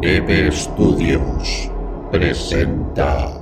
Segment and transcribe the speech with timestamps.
[0.00, 1.70] DB Studios
[2.10, 3.40] presenta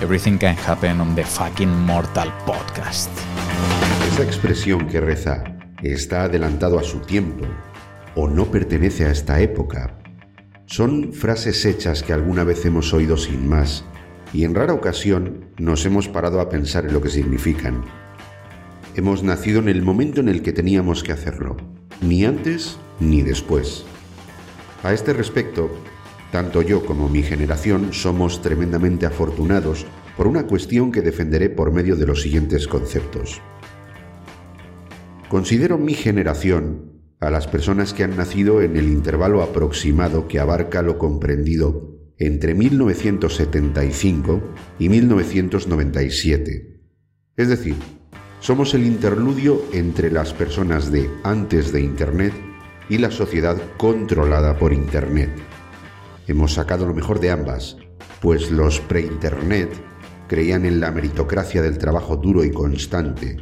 [0.00, 3.10] Everything can happen on the fucking Mortal Podcast.
[4.08, 5.44] Esa expresión que reza
[5.84, 7.46] está adelantado a su tiempo
[8.16, 9.96] o no pertenece a esta época
[10.66, 13.84] son frases hechas que alguna vez hemos oído sin más
[14.32, 17.84] y en rara ocasión nos hemos parado a pensar en lo que significan.
[18.94, 21.56] Hemos nacido en el momento en el que teníamos que hacerlo,
[22.00, 23.84] ni antes ni después.
[24.82, 25.70] A este respecto,
[26.32, 31.96] tanto yo como mi generación somos tremendamente afortunados por una cuestión que defenderé por medio
[31.96, 33.40] de los siguientes conceptos.
[35.28, 40.82] Considero mi generación a las personas que han nacido en el intervalo aproximado que abarca
[40.82, 44.40] lo comprendido entre 1975
[44.78, 46.80] y 1997.
[47.36, 47.76] Es decir,
[48.40, 52.32] somos el interludio entre las personas de antes de Internet
[52.88, 55.30] y la sociedad controlada por Internet.
[56.26, 57.76] Hemos sacado lo mejor de ambas,
[58.20, 59.70] pues los pre-Internet
[60.28, 63.38] creían en la meritocracia del trabajo duro y constante.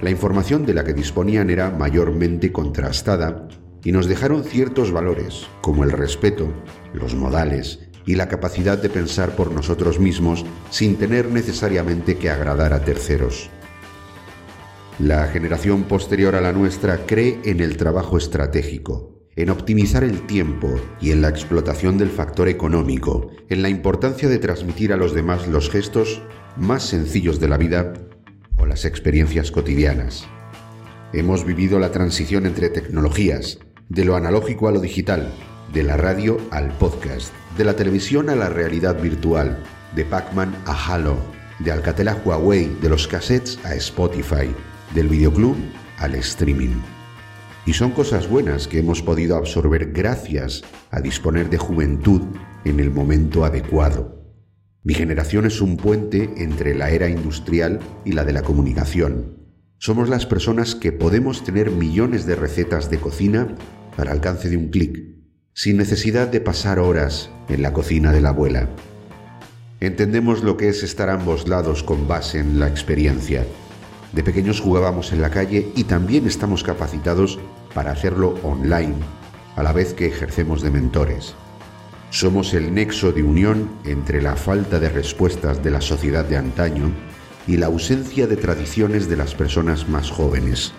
[0.00, 3.48] La información de la que disponían era mayormente contrastada
[3.84, 6.48] y nos dejaron ciertos valores, como el respeto,
[6.92, 12.72] los modales y la capacidad de pensar por nosotros mismos sin tener necesariamente que agradar
[12.72, 13.50] a terceros.
[14.98, 20.74] La generación posterior a la nuestra cree en el trabajo estratégico, en optimizar el tiempo
[21.02, 25.48] y en la explotación del factor económico, en la importancia de transmitir a los demás
[25.48, 26.22] los gestos
[26.56, 27.92] más sencillos de la vida
[28.56, 30.26] o las experiencias cotidianas.
[31.12, 33.58] Hemos vivido la transición entre tecnologías,
[33.90, 35.30] de lo analógico a lo digital,
[35.74, 39.62] de la radio al podcast, de la televisión a la realidad virtual,
[39.94, 41.18] de Pac-Man a Halo,
[41.58, 44.48] de Alcatel a Huawei, de los cassettes a Spotify,
[44.96, 45.54] del videoclub
[45.98, 46.80] al streaming.
[47.66, 52.22] Y son cosas buenas que hemos podido absorber gracias a disponer de juventud
[52.64, 54.24] en el momento adecuado.
[54.82, 59.36] Mi generación es un puente entre la era industrial y la de la comunicación.
[59.78, 63.54] Somos las personas que podemos tener millones de recetas de cocina
[63.96, 65.16] al alcance de un clic
[65.52, 68.68] sin necesidad de pasar horas en la cocina de la abuela.
[69.80, 73.44] Entendemos lo que es estar ambos lados con base en la experiencia.
[74.12, 77.38] De pequeños jugábamos en la calle y también estamos capacitados
[77.74, 78.94] para hacerlo online,
[79.56, 81.34] a la vez que ejercemos de mentores.
[82.10, 86.90] Somos el nexo de unión entre la falta de respuestas de la sociedad de antaño
[87.46, 90.72] y la ausencia de tradiciones de las personas más jóvenes.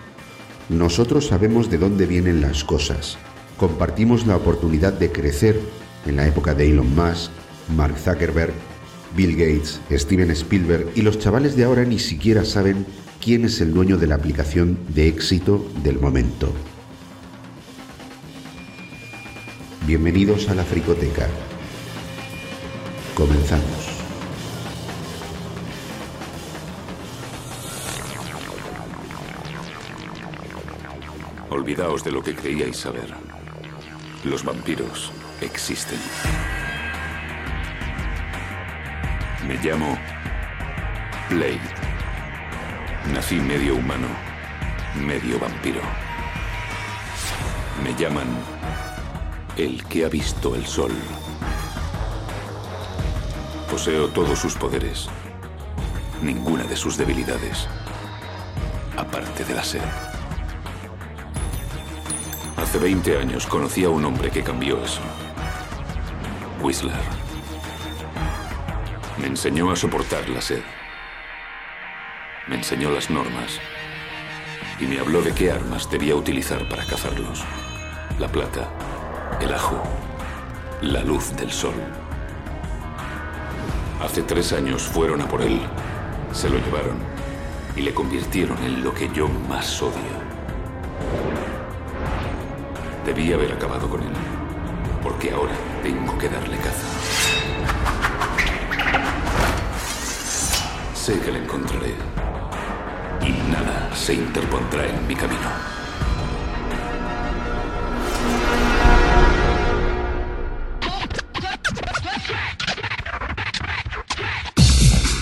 [0.68, 3.18] Nosotros sabemos de dónde vienen las cosas,
[3.56, 5.60] compartimos la oportunidad de crecer
[6.06, 7.30] en la época de Elon Musk,
[7.76, 8.52] Mark Zuckerberg,
[9.16, 12.86] Bill Gates, Steven Spielberg y los chavales de ahora ni siquiera saben
[13.20, 16.52] quién es el dueño de la aplicación de éxito del momento.
[19.86, 21.26] Bienvenidos a la Fricoteca.
[23.14, 23.64] Comenzamos.
[31.50, 33.08] Olvidaos de lo que creíais saber.
[34.24, 35.98] Los vampiros existen.
[39.46, 39.98] Me llamo
[41.30, 41.87] Blade.
[43.12, 44.06] Nací medio humano,
[44.94, 45.80] medio vampiro.
[47.82, 48.28] Me llaman
[49.56, 50.92] el que ha visto el sol.
[53.70, 55.08] Poseo todos sus poderes,
[56.22, 57.66] ninguna de sus debilidades,
[58.96, 59.82] aparte de la sed.
[62.56, 65.00] Hace 20 años conocí a un hombre que cambió eso.
[66.60, 66.92] Whistler.
[69.16, 70.62] Me enseñó a soportar la sed.
[72.48, 73.60] Me enseñó las normas.
[74.80, 77.44] Y me habló de qué armas debía utilizar para cazarlos.
[78.18, 78.70] La plata,
[79.38, 79.82] el ajo,
[80.80, 81.74] la luz del sol.
[84.02, 85.60] Hace tres años fueron a por él,
[86.32, 86.96] se lo llevaron
[87.76, 89.92] y le convirtieron en lo que yo más odio.
[93.04, 94.12] Debí haber acabado con él,
[95.02, 96.86] porque ahora tengo que darle caza.
[100.94, 102.07] Sé que le encontraré
[103.22, 105.78] y nada se interpondrá en mi camino.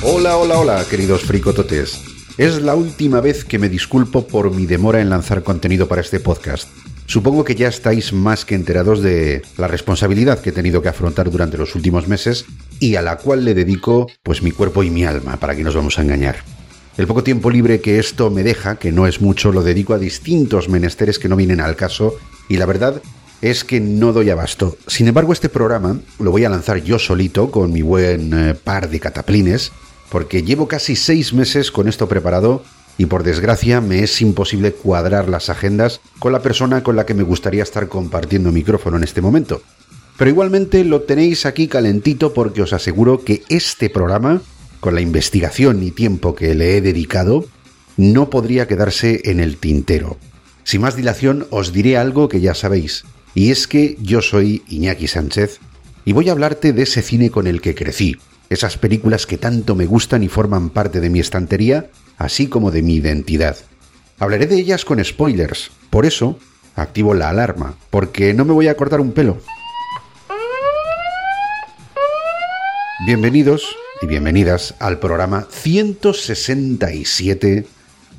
[0.03, 2.01] Hola, hola, hola, queridos fricototes.
[2.39, 6.21] Es la última vez que me disculpo por mi demora en lanzar contenido para este
[6.21, 6.69] podcast.
[7.07, 11.31] Supongo que ya estáis más que enterados de la responsabilidad que he tenido que afrontar
[11.31, 12.45] durante los últimos meses
[12.79, 15.75] y a la cual le dedico pues mi cuerpo y mi alma, para que nos
[15.75, 16.56] vamos a engañar.
[16.97, 19.99] El poco tiempo libre que esto me deja, que no es mucho, lo dedico a
[19.99, 22.17] distintos menesteres que no vienen al caso
[22.49, 23.03] y la verdad
[23.43, 24.79] es que no doy abasto.
[24.87, 28.89] Sin embargo, este programa lo voy a lanzar yo solito con mi buen eh, par
[28.89, 29.73] de cataplines,
[30.11, 32.65] porque llevo casi seis meses con esto preparado
[32.97, 37.13] y por desgracia me es imposible cuadrar las agendas con la persona con la que
[37.13, 39.61] me gustaría estar compartiendo micrófono en este momento.
[40.17, 44.41] Pero igualmente lo tenéis aquí calentito porque os aseguro que este programa,
[44.81, 47.47] con la investigación y tiempo que le he dedicado,
[47.97, 50.19] no podría quedarse en el tintero.
[50.65, 55.07] Sin más dilación os diré algo que ya sabéis, y es que yo soy Iñaki
[55.07, 55.61] Sánchez
[56.05, 58.17] y voy a hablarte de ese cine con el que crecí,
[58.49, 62.83] esas películas que tanto me gustan y forman parte de mi estantería, así como de
[62.83, 63.57] mi identidad.
[64.19, 66.39] Hablaré de ellas con spoilers, por eso
[66.75, 69.39] activo la alarma, porque no me voy a cortar un pelo.
[73.05, 77.67] Bienvenidos y bienvenidas al programa 167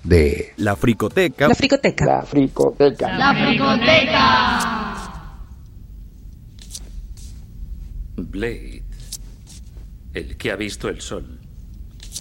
[0.03, 1.47] de La Fricoteca.
[1.47, 2.05] La fricoteca.
[2.05, 3.17] La fricoteca.
[3.17, 4.73] La fricoteca.
[8.15, 8.83] Blade,
[10.13, 11.39] el que ha visto el sol,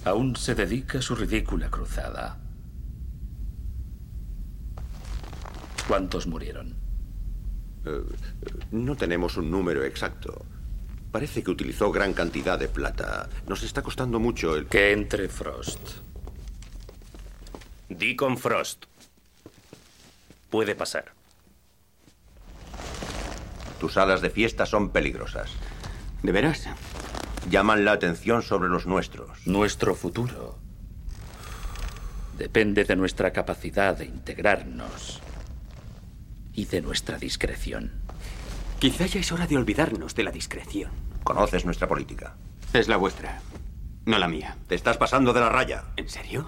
[0.05, 2.37] aún se dedica a su ridícula cruzada.
[5.87, 6.75] ¿Cuántos murieron?
[7.85, 8.03] Eh,
[8.71, 10.45] no tenemos un número exacto.
[11.17, 13.27] Parece que utilizó gran cantidad de plata.
[13.47, 14.67] Nos está costando mucho el...
[14.67, 15.79] Que entre Frost.
[17.89, 18.85] Di con Frost.
[20.51, 21.05] Puede pasar.
[23.79, 25.49] Tus alas de fiesta son peligrosas.
[26.21, 26.67] ¿De veras?
[27.49, 29.47] Llaman la atención sobre los nuestros.
[29.47, 30.59] Nuestro futuro
[32.37, 35.19] depende de nuestra capacidad de integrarnos
[36.53, 38.03] y de nuestra discreción.
[38.77, 41.06] Quizá ya es hora de olvidarnos de la discreción.
[41.27, 42.37] Conoces nuestra política.
[42.71, 43.41] Es la vuestra,
[44.05, 44.55] no la mía.
[44.69, 45.83] Te estás pasando de la raya.
[45.97, 46.47] ¿En serio?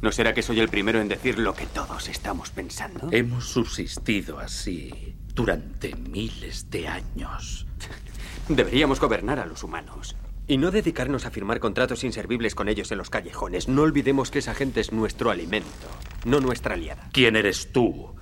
[0.00, 3.08] ¿No será que soy el primero en decir lo que todos estamos pensando?
[3.10, 7.66] Hemos subsistido así durante miles de años.
[8.48, 10.14] Deberíamos gobernar a los humanos.
[10.46, 13.66] Y no dedicarnos a firmar contratos inservibles con ellos en los callejones.
[13.66, 15.88] No olvidemos que esa gente es nuestro alimento,
[16.24, 17.08] no nuestra aliada.
[17.10, 18.14] ¿Quién eres tú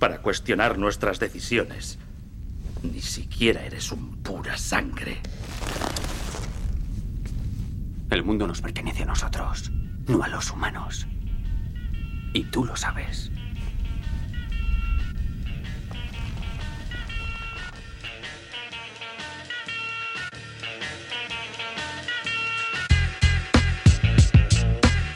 [0.00, 2.00] para cuestionar nuestras decisiones?
[2.82, 5.18] Ni siquiera eres un pura sangre.
[8.10, 9.70] El mundo nos pertenece a nosotros,
[10.06, 11.06] no a los humanos.
[12.32, 13.30] Y tú lo sabes.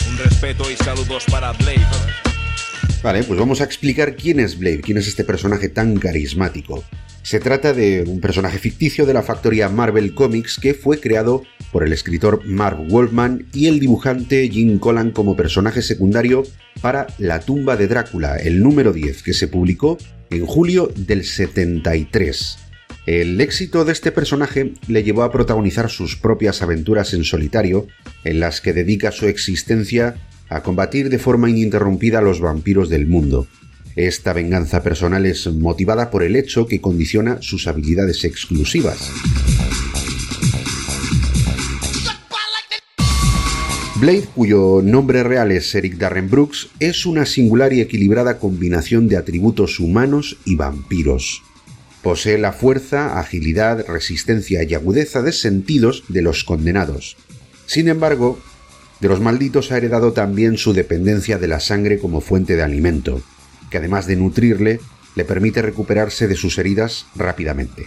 [0.09, 1.81] Un respeto y saludos para Blade.
[3.03, 6.85] Vale, pues vamos a explicar quién es Blade, quién es este personaje tan carismático.
[7.23, 11.87] Se trata de un personaje ficticio de la factoría Marvel Comics que fue creado por
[11.87, 16.43] el escritor Mark Wolfman y el dibujante Jim Collan como personaje secundario
[16.81, 19.99] para La tumba de Drácula, el número 10, que se publicó
[20.31, 22.59] en julio del 73.
[23.07, 27.87] El éxito de este personaje le llevó a protagonizar sus propias aventuras en solitario,
[28.25, 30.17] en las que dedica su existencia
[30.49, 33.47] a combatir de forma ininterrumpida a los vampiros del mundo.
[33.97, 39.11] Esta venganza personal es motivada por el hecho que condiciona sus habilidades exclusivas.
[44.01, 49.17] Blade, cuyo nombre real es Eric Darren Brooks, es una singular y equilibrada combinación de
[49.17, 51.43] atributos humanos y vampiros.
[52.03, 57.17] Posee la fuerza, agilidad, resistencia y agudeza de sentidos de los condenados.
[57.67, 58.41] Sin embargo,
[59.01, 63.23] de los malditos ha heredado también su dependencia de la sangre como fuente de alimento,
[63.73, 64.81] que además de nutrirle,
[65.17, 67.87] le permite recuperarse de sus heridas rápidamente.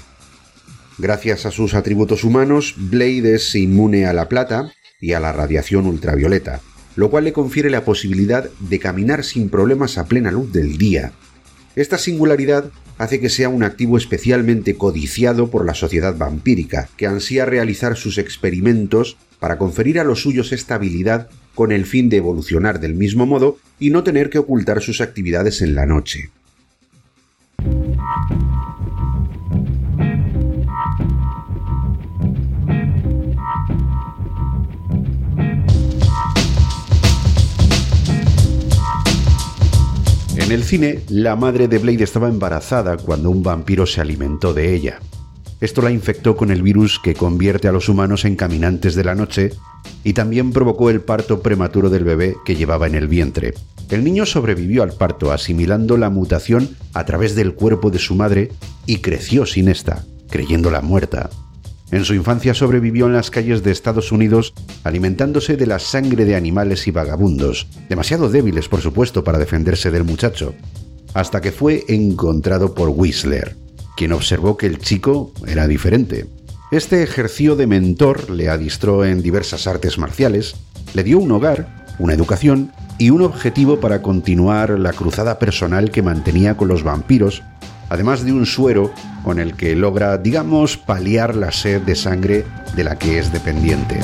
[0.97, 5.85] Gracias a sus atributos humanos, Blade es inmune a la plata y a la radiación
[5.85, 6.61] ultravioleta,
[6.95, 11.11] lo cual le confiere la posibilidad de caminar sin problemas a plena luz del día.
[11.75, 17.45] Esta singularidad hace que sea un activo especialmente codiciado por la sociedad vampírica, que ansía
[17.45, 22.79] realizar sus experimentos para conferir a los suyos esta habilidad con el fin de evolucionar
[22.79, 26.29] del mismo modo y no tener que ocultar sus actividades en la noche.
[40.37, 44.75] En el cine, la madre de Blade estaba embarazada cuando un vampiro se alimentó de
[44.75, 44.99] ella.
[45.59, 49.15] Esto la infectó con el virus que convierte a los humanos en caminantes de la
[49.15, 49.53] noche
[50.05, 53.55] y también provocó el parto prematuro del bebé que llevaba en el vientre.
[53.89, 58.51] El niño sobrevivió al parto asimilando la mutación a través del cuerpo de su madre
[58.85, 61.31] y creció sin esta, creyéndola muerta.
[61.89, 66.35] En su infancia sobrevivió en las calles de Estados Unidos alimentándose de la sangre de
[66.35, 70.53] animales y vagabundos, demasiado débiles por supuesto para defenderse del muchacho,
[71.15, 73.55] hasta que fue encontrado por Whistler,
[73.97, 76.27] quien observó que el chico era diferente.
[76.71, 80.55] Este ejerció de mentor, le adistró en diversas artes marciales,
[80.95, 86.01] le dio un hogar, una educación y un objetivo para continuar la cruzada personal que
[86.01, 87.43] mantenía con los vampiros,
[87.89, 88.91] además de un suero
[89.23, 92.45] con el que logra, digamos, paliar la sed de sangre
[92.75, 93.99] de la que es dependiente.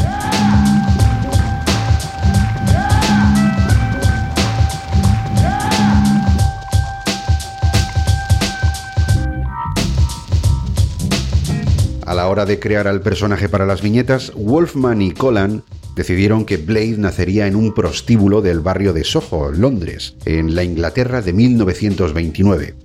[12.12, 15.64] A la hora de crear al personaje para las viñetas, Wolfman y Collan
[15.96, 21.22] decidieron que Blade nacería en un prostíbulo del barrio de Soho, Londres, en la Inglaterra
[21.22, 22.76] de 1929.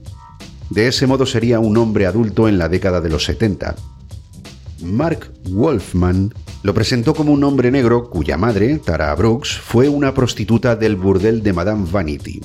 [0.70, 3.74] De ese modo sería un hombre adulto en la década de los 70.
[4.82, 10.76] Mark Wolfman lo presentó como un hombre negro cuya madre, Tara Brooks, fue una prostituta
[10.76, 12.40] del burdel de Madame Vanity.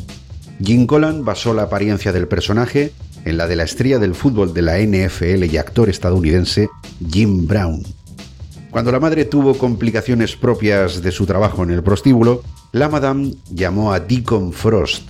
[0.59, 2.91] Jim Collan basó la apariencia del personaje
[3.25, 6.69] en la de la estrella del fútbol de la NFL y actor estadounidense
[7.09, 7.83] Jim Brown.
[8.71, 13.91] Cuando la madre tuvo complicaciones propias de su trabajo en el prostíbulo, la Madame llamó
[13.91, 15.03] a Deacon Frost,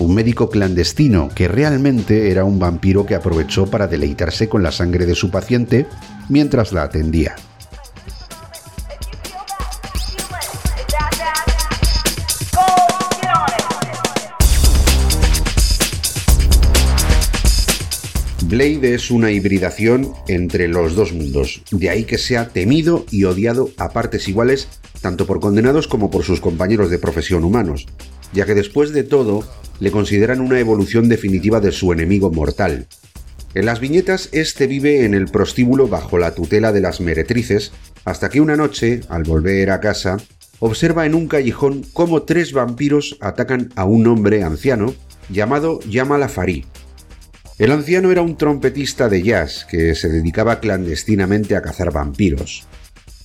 [0.00, 5.06] un médico clandestino que realmente era un vampiro que aprovechó para deleitarse con la sangre
[5.06, 5.86] de su paciente
[6.28, 7.36] mientras la atendía.
[18.48, 23.70] Blade es una hibridación entre los dos mundos, de ahí que sea temido y odiado
[23.76, 24.68] a partes iguales
[25.00, 27.86] tanto por condenados como por sus compañeros de profesión humanos,
[28.32, 29.42] ya que después de todo
[29.80, 32.86] le consideran una evolución definitiva de su enemigo mortal.
[33.54, 37.72] En las viñetas, este vive en el prostíbulo bajo la tutela de las meretrices,
[38.04, 40.18] hasta que una noche, al volver a casa,
[40.60, 44.94] observa en un callejón cómo tres vampiros atacan a un hombre anciano
[45.30, 46.64] llamado Yamal Farí.
[47.58, 52.66] El anciano era un trompetista de jazz que se dedicaba clandestinamente a cazar vampiros.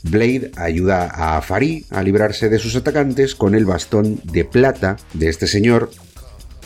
[0.04, 5.28] Blade ayuda a Afari a librarse de sus atacantes con el bastón de plata de
[5.28, 5.92] este señor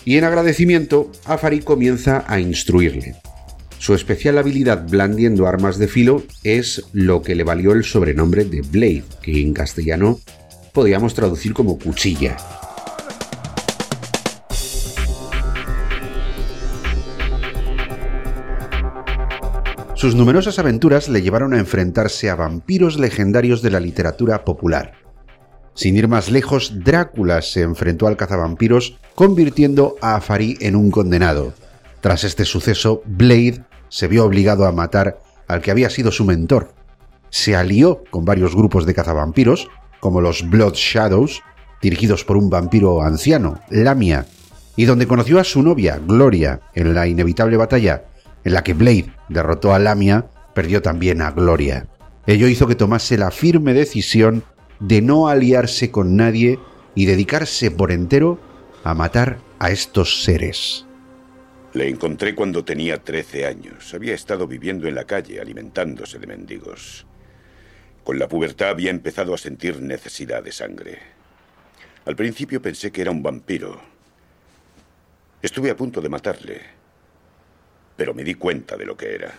[0.05, 3.15] y en agradecimiento Afari comienza a instruirle.
[3.79, 8.61] Su especial habilidad blandiendo armas de filo es lo que le valió el sobrenombre de
[8.61, 10.19] Blade, que en castellano
[10.71, 12.37] podríamos traducir como cuchilla.
[20.05, 24.93] Sus numerosas aventuras le llevaron a enfrentarse a vampiros legendarios de la literatura popular.
[25.73, 31.55] Sin ir más lejos, Drácula se enfrentó al cazavampiros, convirtiendo a Afari en un condenado.
[32.01, 36.71] Tras este suceso, Blade se vio obligado a matar al que había sido su mentor.
[37.31, 39.69] Se alió con varios grupos de cazavampiros,
[39.99, 41.41] como los Blood Shadows,
[41.81, 44.27] dirigidos por un vampiro anciano, Lamia,
[44.75, 48.03] y donde conoció a su novia, Gloria, en la inevitable batalla
[48.43, 51.87] en la que Blade derrotó a Lamia, perdió también a Gloria.
[52.27, 54.43] Ello hizo que tomase la firme decisión
[54.79, 56.59] de no aliarse con nadie
[56.95, 58.39] y dedicarse por entero
[58.83, 60.85] a matar a estos seres.
[61.73, 63.93] Le encontré cuando tenía 13 años.
[63.93, 67.05] Había estado viviendo en la calle, alimentándose de mendigos.
[68.03, 70.99] Con la pubertad había empezado a sentir necesidad de sangre.
[72.05, 73.81] Al principio pensé que era un vampiro.
[75.41, 76.61] Estuve a punto de matarle,
[77.95, 79.33] pero me di cuenta de lo que era.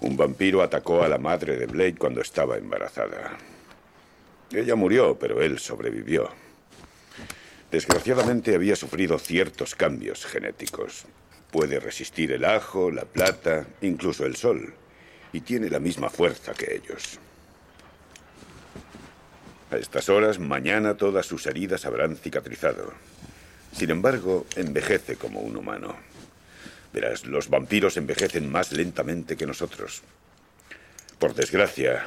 [0.00, 3.38] Un vampiro atacó a la madre de Blade cuando estaba embarazada.
[4.52, 6.30] Ella murió, pero él sobrevivió.
[7.70, 11.06] Desgraciadamente había sufrido ciertos cambios genéticos.
[11.50, 14.74] Puede resistir el ajo, la plata, incluso el sol.
[15.32, 17.18] Y tiene la misma fuerza que ellos.
[19.70, 22.92] A estas horas, mañana todas sus heridas habrán cicatrizado.
[23.72, 25.96] Sin embargo, envejece como un humano.
[26.92, 30.02] Verás, los vampiros envejecen más lentamente que nosotros.
[31.18, 32.06] Por desgracia,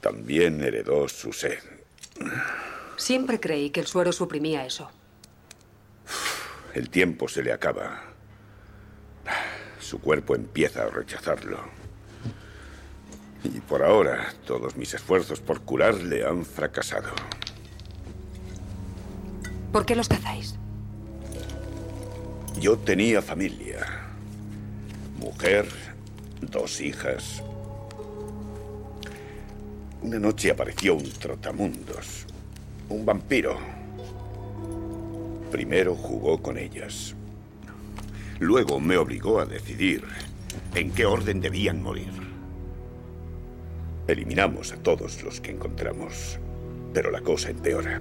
[0.00, 1.58] también heredó su sed.
[2.96, 4.90] Siempre creí que el suero suprimía eso.
[6.74, 8.02] El tiempo se le acaba.
[9.80, 11.58] Su cuerpo empieza a rechazarlo.
[13.44, 17.10] Y por ahora, todos mis esfuerzos por curarle han fracasado.
[19.70, 20.54] ¿Por qué los cazáis?
[22.60, 23.84] Yo tenía familia.
[25.18, 25.66] Mujer,
[26.40, 27.42] dos hijas.
[30.00, 32.26] Una noche apareció un trotamundos,
[32.88, 33.58] un vampiro.
[35.50, 37.14] Primero jugó con ellas.
[38.38, 40.04] Luego me obligó a decidir
[40.74, 42.12] en qué orden debían morir.
[44.06, 46.38] Eliminamos a todos los que encontramos,
[46.92, 48.00] pero la cosa empeora.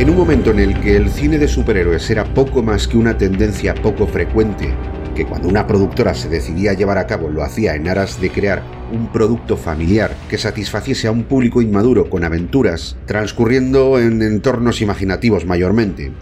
[0.00, 3.18] En un momento en el que el cine de superhéroes era poco más que una
[3.18, 4.72] tendencia poco frecuente,
[5.14, 8.30] que cuando una productora se decidía a llevar a cabo lo hacía en aras de
[8.30, 8.62] crear
[8.94, 15.44] un producto familiar que satisfaciese a un público inmaduro con aventuras transcurriendo en entornos imaginativos
[15.44, 16.12] mayormente.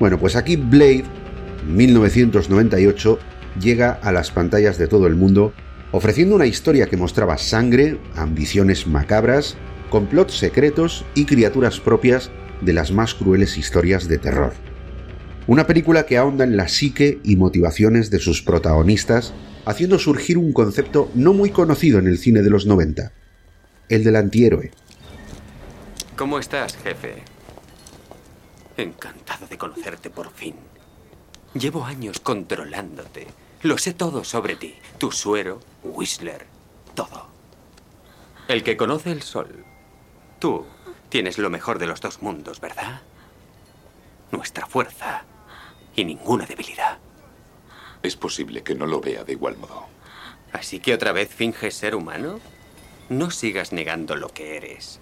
[0.00, 1.04] Bueno, pues aquí Blade,
[1.66, 3.18] 1998,
[3.60, 5.52] llega a las pantallas de todo el mundo
[5.92, 9.58] ofreciendo una historia que mostraba sangre, ambiciones macabras,
[9.90, 14.52] complots secretos y criaturas propias de las más crueles historias de terror.
[15.46, 19.32] Una película que ahonda en la psique y motivaciones de sus protagonistas,
[19.64, 23.12] haciendo surgir un concepto no muy conocido en el cine de los 90,
[23.88, 24.70] el del antihéroe.
[26.16, 27.22] ¿Cómo estás, jefe?
[28.76, 30.54] Encantado de conocerte por fin.
[31.54, 33.26] Llevo años controlándote.
[33.62, 34.74] Lo sé todo sobre ti.
[34.98, 36.44] Tu suero, Whistler,
[36.94, 37.28] todo.
[38.48, 39.64] El que conoce el sol.
[40.38, 40.64] Tú
[41.08, 43.00] Tienes lo mejor de los dos mundos, ¿verdad?
[44.30, 45.24] Nuestra fuerza
[45.96, 46.98] y ninguna debilidad.
[48.02, 49.86] Es posible que no lo vea de igual modo.
[50.52, 52.40] ¿Así que otra vez finges ser humano?
[53.08, 55.00] No sigas negando lo que eres.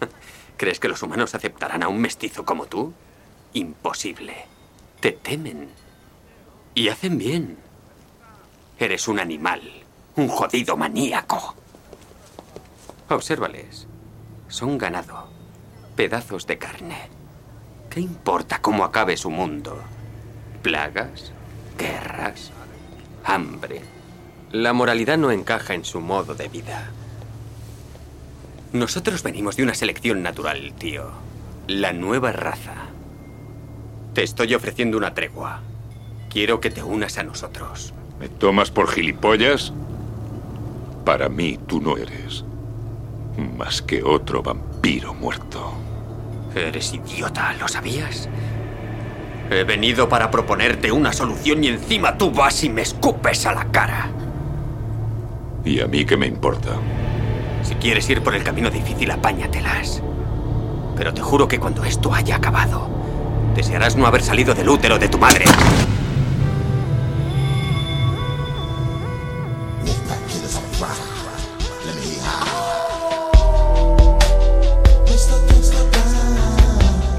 [0.56, 2.94] ¿Crees que los humanos aceptarán a un mestizo como tú?
[3.52, 4.46] Imposible.
[5.00, 5.68] Te temen.
[6.74, 7.58] Y hacen bien.
[8.78, 9.60] Eres un animal.
[10.16, 11.54] Un jodido maníaco.
[13.10, 13.86] Obsérvales.
[14.48, 15.28] Son ganado,
[15.96, 17.08] pedazos de carne.
[17.90, 19.80] ¿Qué importa cómo acabe su mundo?
[20.62, 21.32] Plagas,
[21.76, 22.52] guerras,
[23.24, 23.82] hambre.
[24.52, 26.90] La moralidad no encaja en su modo de vida.
[28.72, 31.10] Nosotros venimos de una selección natural, tío.
[31.66, 32.86] La nueva raza.
[34.14, 35.60] Te estoy ofreciendo una tregua.
[36.30, 37.92] Quiero que te unas a nosotros.
[38.20, 39.72] ¿Me tomas por gilipollas?
[41.04, 42.44] Para mí tú no eres
[43.36, 45.72] más que otro vampiro muerto.
[46.54, 48.28] Eres idiota, ¿lo sabías?
[49.50, 53.66] He venido para proponerte una solución y encima tú vas y me escupes a la
[53.66, 54.08] cara.
[55.64, 56.70] ¿Y a mí qué me importa?
[57.62, 60.02] Si quieres ir por el camino difícil, apáñatelas.
[60.96, 62.88] Pero te juro que cuando esto haya acabado,
[63.54, 65.44] desearás no haber salido del útero de tu madre.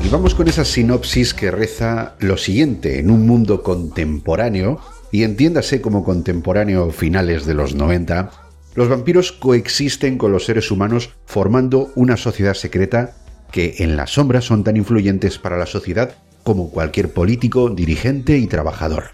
[0.07, 4.79] Y vamos con esa sinopsis que reza lo siguiente, en un mundo contemporáneo,
[5.11, 8.31] y entiéndase como contemporáneo finales de los 90,
[8.75, 13.17] los vampiros coexisten con los seres humanos formando una sociedad secreta
[13.51, 18.47] que en la sombra son tan influyentes para la sociedad como cualquier político, dirigente y
[18.47, 19.09] trabajador.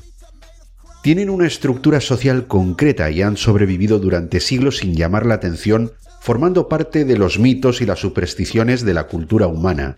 [1.02, 6.70] Tienen una estructura social concreta y han sobrevivido durante siglos sin llamar la atención, formando
[6.70, 9.98] parte de los mitos y las supersticiones de la cultura humana,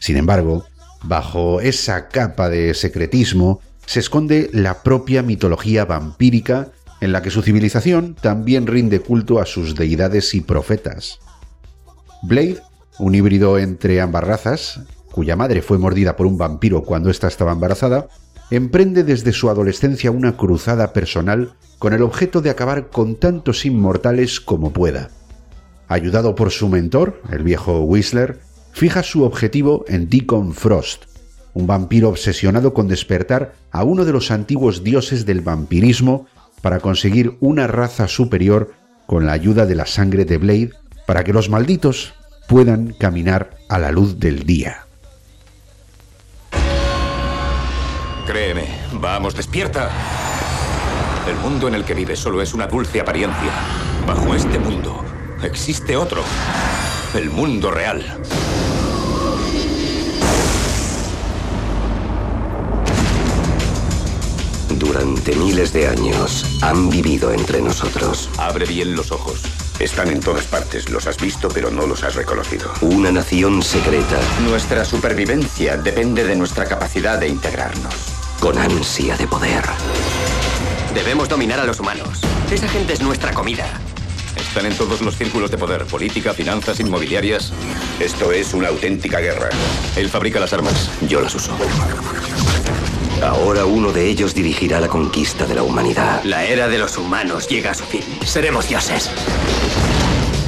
[0.00, 0.64] sin embargo,
[1.02, 6.68] bajo esa capa de secretismo se esconde la propia mitología vampírica
[7.00, 11.18] en la que su civilización también rinde culto a sus deidades y profetas.
[12.22, 12.58] Blade,
[12.98, 14.80] un híbrido entre ambas razas,
[15.12, 18.08] cuya madre fue mordida por un vampiro cuando ésta estaba embarazada,
[18.50, 24.40] emprende desde su adolescencia una cruzada personal con el objeto de acabar con tantos inmortales
[24.40, 25.10] como pueda.
[25.88, 28.40] Ayudado por su mentor, el viejo Whistler,
[28.76, 31.04] fija su objetivo en Deacon Frost,
[31.54, 36.26] un vampiro obsesionado con despertar a uno de los antiguos dioses del vampirismo
[36.60, 38.74] para conseguir una raza superior
[39.06, 40.70] con la ayuda de la sangre de Blade
[41.06, 42.12] para que los malditos
[42.48, 44.84] puedan caminar a la luz del día.
[48.26, 48.66] Créeme,
[49.00, 49.90] vamos, despierta.
[51.26, 53.52] El mundo en el que vives solo es una dulce apariencia.
[54.06, 55.02] Bajo este mundo
[55.42, 56.22] existe otro.
[57.14, 58.04] El mundo real.
[64.78, 68.28] Durante miles de años han vivido entre nosotros.
[68.36, 69.40] Abre bien los ojos.
[69.78, 70.90] Están en todas partes.
[70.90, 72.70] Los has visto, pero no los has reconocido.
[72.82, 74.20] Una nación secreta.
[74.46, 77.94] Nuestra supervivencia depende de nuestra capacidad de integrarnos.
[78.38, 79.64] Con ansia de poder.
[80.94, 82.20] Debemos dominar a los humanos.
[82.50, 83.66] Esa gente es nuestra comida.
[84.36, 87.50] Están en todos los círculos de poder, política, finanzas, inmobiliarias.
[87.98, 89.48] Esto es una auténtica guerra.
[89.96, 91.56] Él fabrica las armas, yo las uso.
[93.22, 96.22] Ahora uno de ellos dirigirá la conquista de la humanidad.
[96.24, 98.02] La era de los humanos llega a su fin.
[98.24, 99.10] Seremos dioses.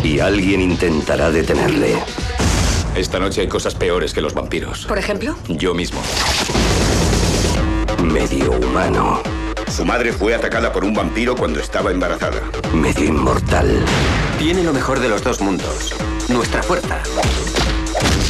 [0.03, 1.97] Y alguien intentará detenerle.
[2.95, 4.87] Esta noche hay cosas peores que los vampiros.
[4.87, 5.37] ¿Por ejemplo?
[5.49, 6.01] Yo mismo.
[8.03, 9.23] Medio humano.
[9.75, 12.41] Su madre fue atacada por un vampiro cuando estaba embarazada.
[12.75, 13.85] Medio inmortal.
[14.39, 15.95] Tiene lo mejor de los dos mundos.
[16.29, 16.99] Nuestra fuerza.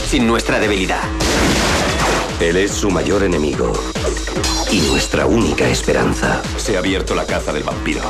[0.07, 1.03] Sin nuestra debilidad.
[2.41, 3.73] Él es su mayor enemigo.
[4.71, 6.41] Y nuestra única esperanza.
[6.57, 8.01] Se ha abierto la caza del vampiro.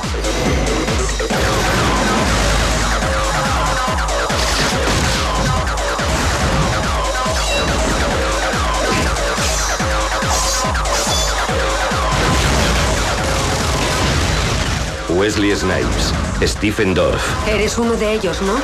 [15.09, 16.13] Wesley Snipes,
[16.43, 17.49] Stephen Dorff.
[17.49, 18.61] Eres uno de ellos, ¿no?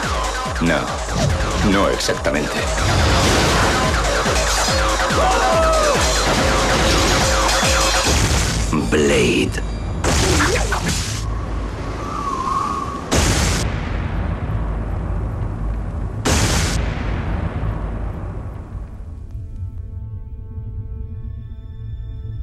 [0.60, 0.80] No,
[1.70, 2.52] no exactamente.
[8.94, 9.50] Blade.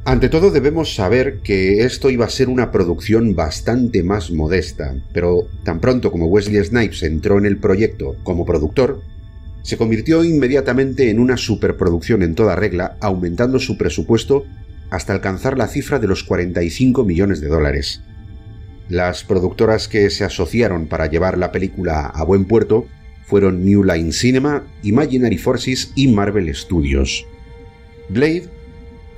[0.03, 5.47] Ante todo debemos saber que esto iba a ser una producción bastante más modesta, pero
[5.63, 8.99] tan pronto como Wesley Snipes entró en el proyecto como productor,
[9.63, 14.43] se convirtió inmediatamente en una superproducción en toda regla, aumentando su presupuesto
[14.91, 18.03] hasta alcanzar la cifra de los 45 millones de dólares.
[18.89, 22.85] Las productoras que se asociaron para llevar la película a buen puerto
[23.25, 27.25] fueron New Line Cinema, Imaginary Forces y Marvel Studios.
[28.09, 28.49] Blade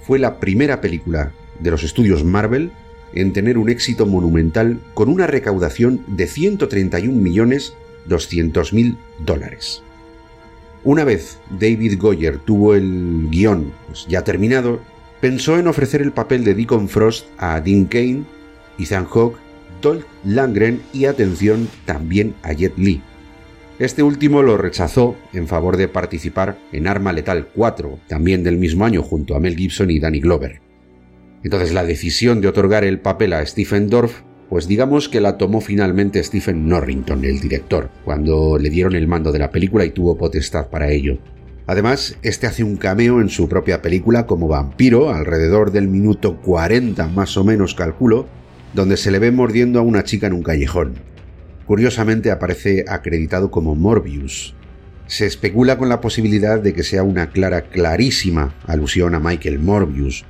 [0.03, 2.71] fue la primera película de los estudios Marvel
[3.15, 9.81] en tener un éxito monumental con una recaudación de 131.200.000 dólares.
[10.83, 14.81] Una vez David Goyer tuvo el guion pues, ya terminado,
[15.23, 18.25] pensó en ofrecer el papel de Deacon Frost a Dean Kane,
[18.77, 19.37] Ethan Hawke,
[19.81, 23.01] Dolph Langren y atención también a Jet Li.
[23.79, 28.83] Este último lo rechazó en favor de participar en Arma Letal 4, también del mismo
[28.83, 30.59] año, junto a Mel Gibson y Danny Glover.
[31.41, 35.61] Entonces la decisión de otorgar el papel a Stephen Dorff, pues digamos que la tomó
[35.61, 40.17] finalmente Stephen Norrington, el director, cuando le dieron el mando de la película y tuvo
[40.17, 41.17] potestad para ello.
[41.65, 47.07] Además, este hace un cameo en su propia película como vampiro, alrededor del minuto 40
[47.07, 48.27] más o menos calculo,
[48.73, 50.95] donde se le ve mordiendo a una chica en un callejón.
[51.65, 54.55] Curiosamente aparece acreditado como Morbius.
[55.07, 60.25] Se especula con la posibilidad de que sea una clara, clarísima alusión a Michael Morbius,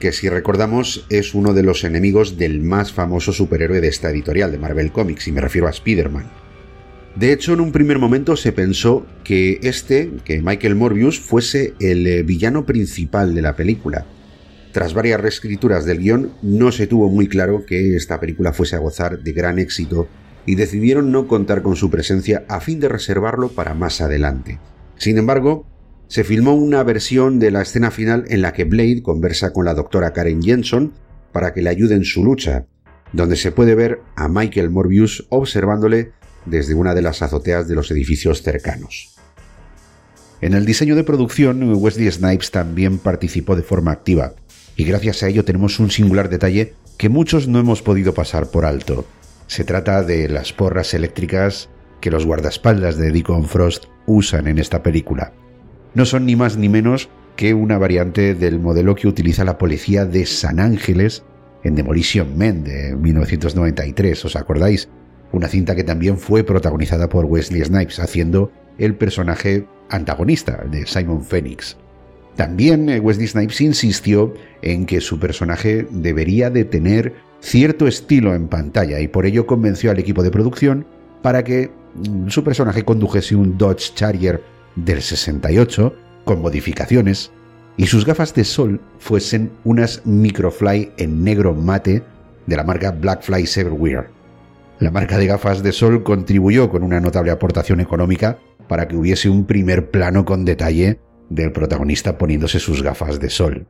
[0.00, 4.52] que si recordamos es uno de los enemigos del más famoso superhéroe de esta editorial
[4.52, 6.47] de Marvel Comics, y me refiero a Spider-Man.
[7.18, 12.06] De hecho, en un primer momento se pensó que este, que Michael Morbius, fuese el
[12.06, 14.06] eh, villano principal de la película.
[14.70, 18.78] Tras varias reescrituras del guion, no se tuvo muy claro que esta película fuese a
[18.78, 20.06] gozar de gran éxito
[20.46, 24.60] y decidieron no contar con su presencia a fin de reservarlo para más adelante.
[24.94, 25.66] Sin embargo,
[26.06, 29.74] se filmó una versión de la escena final en la que Blade conversa con la
[29.74, 30.92] doctora Karen Jensen
[31.32, 32.66] para que le ayude en su lucha,
[33.12, 36.12] donde se puede ver a Michael Morbius observándole
[36.48, 39.14] desde una de las azoteas de los edificios cercanos.
[40.40, 44.34] En el diseño de producción, Wesley Snipes también participó de forma activa,
[44.76, 48.64] y gracias a ello tenemos un singular detalle que muchos no hemos podido pasar por
[48.64, 49.04] alto.
[49.48, 51.68] Se trata de las porras eléctricas
[52.00, 55.32] que los guardaespaldas de Deacon Frost usan en esta película.
[55.94, 60.04] No son ni más ni menos que una variante del modelo que utiliza la policía
[60.04, 61.24] de San Ángeles
[61.64, 64.88] en Demolition Man de 1993, ¿os acordáis?
[65.32, 71.22] Una cinta que también fue protagonizada por Wesley Snipes, haciendo el personaje antagonista de Simon
[71.22, 71.76] Phoenix.
[72.36, 78.48] También eh, Wesley Snipes insistió en que su personaje debería de tener cierto estilo en
[78.48, 80.86] pantalla y por ello convenció al equipo de producción
[81.22, 84.42] para que mm, su personaje condujese un Dodge Charger
[84.76, 87.32] del 68 con modificaciones
[87.76, 92.02] y sus gafas de sol fuesen unas Microfly en negro mate
[92.46, 94.17] de la marca Blackfly Everwear.
[94.80, 98.38] La marca de gafas de sol contribuyó con una notable aportación económica
[98.68, 103.66] para que hubiese un primer plano con detalle del protagonista poniéndose sus gafas de sol.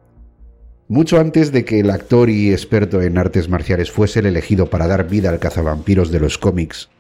[0.87, 4.87] Mucho antes de que el actor y experto en artes marciales fuese el elegido para
[4.87, 6.90] dar vida al cazavampiros de los cómics,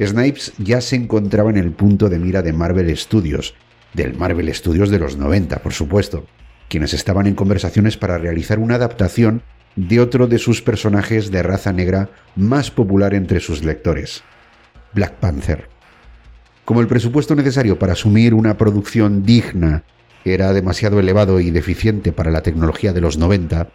[0.00, 3.54] Snipes ya se encontraba en el punto de mira de Marvel Studios,
[3.92, 6.26] del Marvel Studios de los 90, por supuesto,
[6.68, 9.42] quienes estaban en conversaciones para realizar una adaptación
[9.88, 14.22] de otro de sus personajes de raza negra más popular entre sus lectores,
[14.92, 15.68] Black Panther.
[16.64, 19.84] Como el presupuesto necesario para asumir una producción digna
[20.24, 23.68] era demasiado elevado y deficiente para la tecnología de los 90,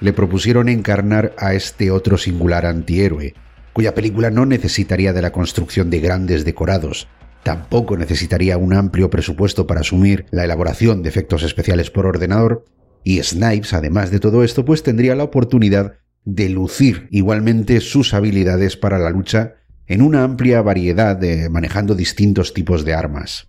[0.00, 3.34] le propusieron encarnar a este otro singular antihéroe,
[3.72, 7.08] cuya película no necesitaría de la construcción de grandes decorados,
[7.42, 12.64] tampoco necesitaría un amplio presupuesto para asumir la elaboración de efectos especiales por ordenador,
[13.04, 18.76] y Snipes, además de todo esto, pues tendría la oportunidad de lucir igualmente sus habilidades
[18.76, 23.48] para la lucha en una amplia variedad de manejando distintos tipos de armas.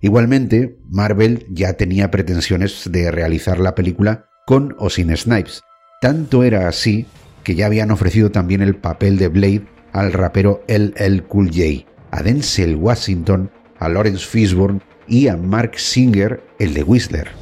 [0.00, 5.62] Igualmente, Marvel ya tenía pretensiones de realizar la película con o sin Snipes.
[6.00, 7.06] Tanto era así
[7.44, 12.22] que ya habían ofrecido también el papel de Blade al rapero LL Cool J, a
[12.22, 17.41] Denzel Washington, a Lawrence Fishburne y a Mark Singer, el de Whistler.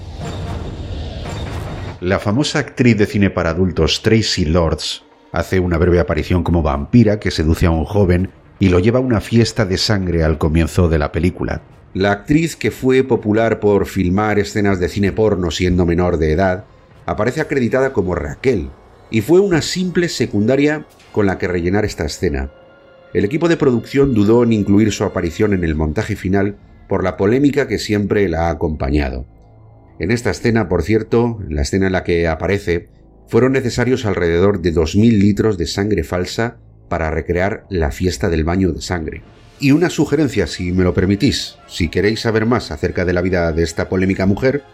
[2.00, 7.20] La famosa actriz de cine para adultos Tracy Lords hace una breve aparición como vampira
[7.20, 10.88] que seduce a un joven y lo lleva a una fiesta de sangre al comienzo
[10.88, 11.60] de la película.
[11.92, 16.64] La actriz que fue popular por filmar escenas de cine porno siendo menor de edad
[17.04, 18.70] aparece acreditada como Raquel
[19.10, 22.50] y fue una simple secundaria con la que rellenar esta escena.
[23.12, 26.56] El equipo de producción dudó en incluir su aparición en el montaje final
[26.88, 29.26] por la polémica que siempre la ha acompañado.
[30.00, 32.88] En esta escena, por cierto, en la escena en la que aparece,
[33.28, 36.56] fueron necesarios alrededor de 2.000 litros de sangre falsa
[36.88, 39.22] para recrear la fiesta del baño de sangre.
[39.60, 43.52] Y una sugerencia, si me lo permitís, si queréis saber más acerca de la vida
[43.52, 44.64] de esta polémica mujer,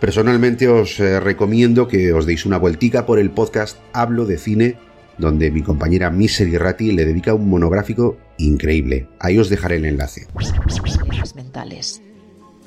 [0.00, 4.78] personalmente os eh, recomiendo que os deis una vueltica por el podcast Hablo de Cine
[5.18, 9.08] donde mi compañera Misery Ratti le dedica un monográfico increíble.
[9.18, 10.28] Ahí os dejaré el enlace.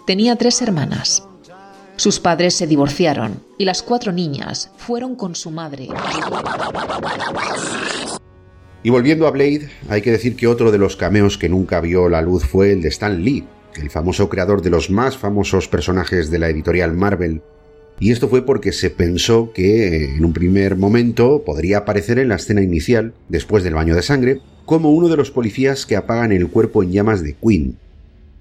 [0.05, 1.30] Tenía tres hermanas.
[1.95, 5.87] Sus padres se divorciaron y las cuatro niñas fueron con su madre.
[8.83, 12.09] Y volviendo a Blade, hay que decir que otro de los cameos que nunca vio
[12.09, 13.45] la luz fue el de Stan Lee,
[13.79, 17.41] el famoso creador de los más famosos personajes de la editorial Marvel,
[18.01, 22.35] y esto fue porque se pensó que en un primer momento podría aparecer en la
[22.37, 26.47] escena inicial, después del baño de sangre, como uno de los policías que apagan el
[26.47, 27.77] cuerpo en llamas de Queen.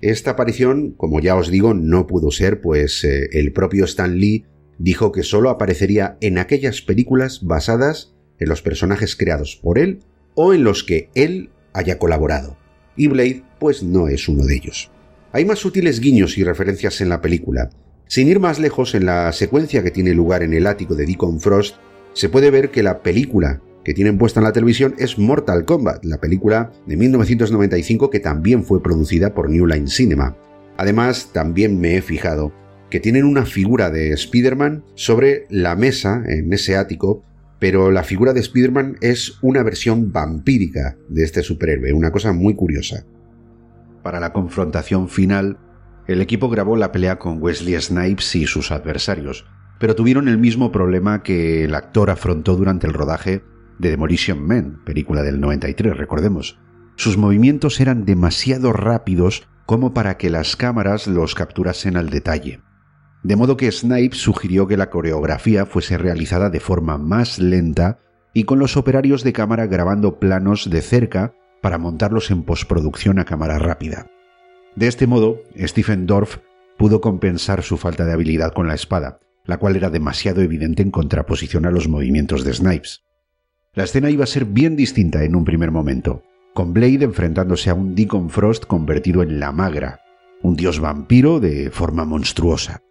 [0.01, 4.47] Esta aparición, como ya os digo, no pudo ser, pues eh, el propio Stan Lee
[4.79, 10.01] dijo que solo aparecería en aquellas películas basadas en los personajes creados por él
[10.35, 12.57] o en los que él haya colaborado.
[12.97, 14.91] Y Blade, pues no es uno de ellos.
[15.33, 17.71] Hay más sutiles guiños y referencias en la película,
[18.11, 21.41] sin ir más lejos, en la secuencia que tiene lugar en el ático de Deacon
[21.41, 21.77] Frost,
[22.13, 26.05] se puede ver que la película que tienen puesta en la televisión es Mortal Kombat,
[26.05, 30.37] la película de 1995 que también fue producida por New Line Cinema.
[30.77, 32.53] Además, también me he fijado
[32.91, 37.23] que tienen una figura de Spider-Man sobre la mesa en ese ático,
[37.59, 42.55] pero la figura de Spider-Man es una versión vampírica de este superhéroe, una cosa muy
[42.55, 43.05] curiosa.
[44.03, 45.59] Para la confrontación final,
[46.09, 49.47] el equipo grabó la pelea con Wesley Snipes y sus adversarios,
[49.79, 53.43] pero tuvieron el mismo problema que el actor afrontó durante el rodaje
[53.81, 56.59] de Demolition Man, película del 93, recordemos.
[56.97, 62.61] Sus movimientos eran demasiado rápidos como para que las cámaras los capturasen al detalle.
[63.23, 67.99] De modo que Snipes sugirió que la coreografía fuese realizada de forma más lenta
[68.35, 73.25] y con los operarios de cámara grabando planos de cerca para montarlos en postproducción a
[73.25, 74.07] cámara rápida.
[74.77, 76.39] De este modo, Stephen Dorff
[76.79, 80.91] pudo compensar su falta de habilidad con la espada, la cual era demasiado evidente en
[80.91, 83.05] contraposición a los movimientos de Snipes.
[83.73, 87.75] La escena iba a ser bien distinta en un primer momento, con Blade enfrentándose a
[87.75, 90.01] un Deacon Frost convertido en la magra,
[90.43, 92.83] un dios vampiro de forma monstruosa.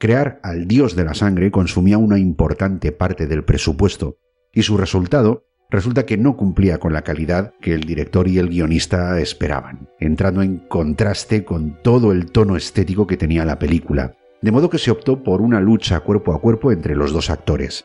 [0.00, 4.18] Crear al dios de la sangre consumía una importante parte del presupuesto,
[4.52, 8.48] y su resultado resulta que no cumplía con la calidad que el director y el
[8.48, 14.50] guionista esperaban, entrando en contraste con todo el tono estético que tenía la película, de
[14.50, 17.84] modo que se optó por una lucha cuerpo a cuerpo entre los dos actores.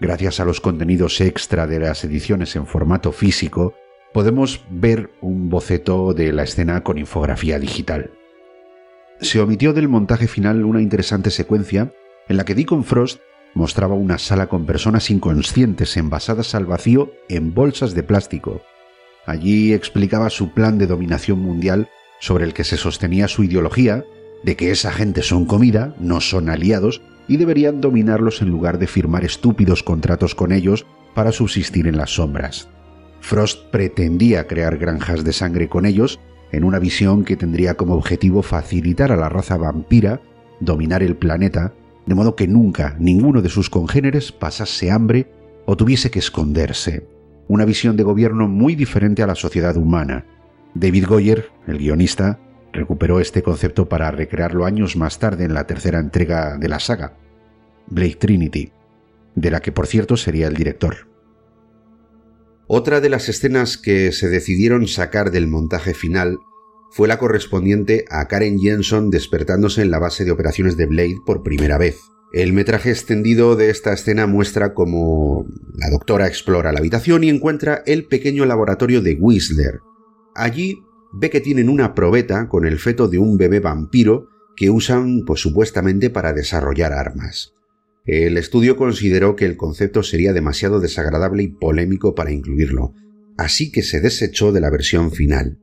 [0.00, 3.74] Gracias a los contenidos extra de las ediciones en formato físico,
[4.14, 8.10] podemos ver un boceto de la escena con infografía digital.
[9.20, 11.92] Se omitió del montaje final una interesante secuencia
[12.28, 13.20] en la que Deacon Frost
[13.52, 18.62] mostraba una sala con personas inconscientes envasadas al vacío en bolsas de plástico.
[19.26, 24.04] Allí explicaba su plan de dominación mundial sobre el que se sostenía su ideología
[24.44, 28.86] de que esa gente son comida, no son aliados, y deberían dominarlos en lugar de
[28.86, 32.68] firmar estúpidos contratos con ellos para subsistir en las sombras.
[33.20, 36.18] Frost pretendía crear granjas de sangre con ellos,
[36.52, 40.20] en una visión que tendría como objetivo facilitar a la raza vampira
[40.60, 41.72] dominar el planeta
[42.06, 45.30] de modo que nunca ninguno de sus congéneres pasase hambre
[45.66, 47.06] o tuviese que esconderse.
[47.46, 50.26] Una visión de gobierno muy diferente a la sociedad humana.
[50.74, 52.38] David Goyer, el guionista,
[52.72, 57.16] recuperó este concepto para recrearlo años más tarde en la tercera entrega de la saga,
[57.86, 58.72] Blade Trinity,
[59.34, 61.08] de la que por cierto sería el director.
[62.66, 66.38] Otra de las escenas que se decidieron sacar del montaje final
[66.92, 71.42] fue la correspondiente a Karen Jensen despertándose en la base de operaciones de Blade por
[71.42, 71.98] primera vez.
[72.32, 77.82] El metraje extendido de esta escena muestra cómo la doctora explora la habitación y encuentra
[77.86, 79.80] el pequeño laboratorio de Whistler.
[80.36, 80.78] Allí
[81.12, 85.40] ve que tienen una probeta con el feto de un bebé vampiro que usan pues
[85.40, 87.54] supuestamente para desarrollar armas.
[88.06, 92.94] El estudio consideró que el concepto sería demasiado desagradable y polémico para incluirlo,
[93.36, 95.58] así que se desechó de la versión final.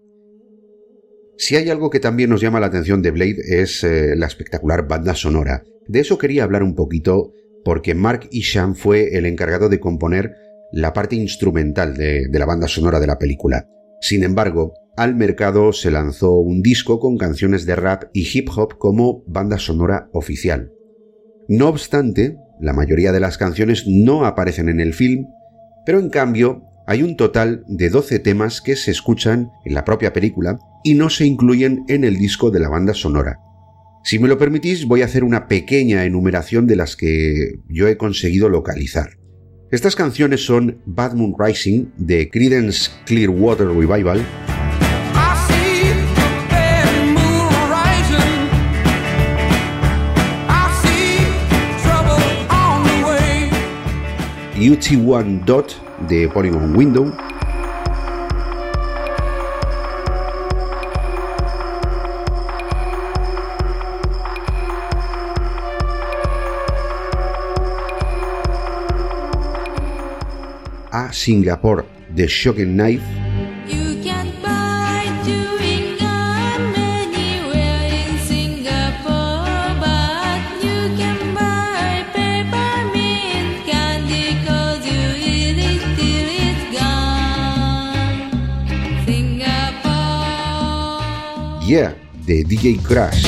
[1.37, 4.87] Si hay algo que también nos llama la atención de Blade es eh, la espectacular
[4.87, 5.63] banda sonora.
[5.87, 7.33] De eso quería hablar un poquito
[7.63, 10.33] porque Mark Isham fue el encargado de componer
[10.71, 13.67] la parte instrumental de, de la banda sonora de la película.
[14.01, 18.79] Sin embargo, al mercado se lanzó un disco con canciones de rap y hip hop
[18.79, 20.73] como banda sonora oficial.
[21.47, 25.27] No obstante, la mayoría de las canciones no aparecen en el film,
[25.85, 30.13] pero en cambio hay un total de 12 temas que se escuchan en la propia
[30.13, 33.37] película y no se incluyen en el disco de la banda sonora.
[34.03, 37.97] Si me lo permitís, voy a hacer una pequeña enumeración de las que yo he
[37.97, 39.19] conseguido localizar.
[39.69, 44.25] Estas canciones son Bad Moon Rising de Creedence Clearwater Revival,
[54.57, 57.13] UT1 Dot de Polygon Window,
[70.91, 73.26] a Singapore The Shocking Knife,
[91.67, 91.93] Yeah
[92.25, 93.23] de DJ Crash.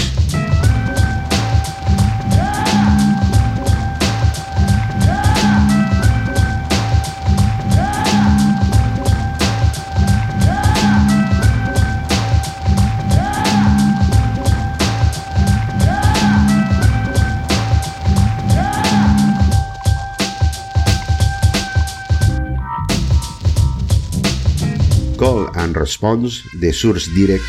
[25.17, 27.43] Call and Response de Source Direct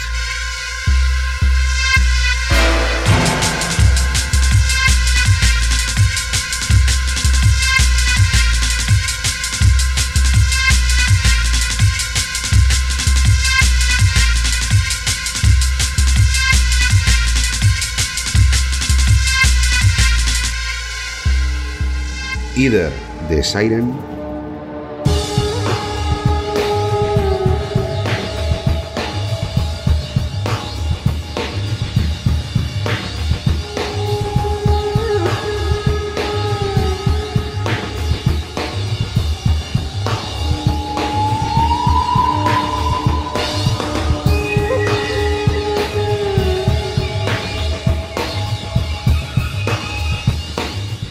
[22.70, 22.92] Either
[23.28, 23.92] de Siren.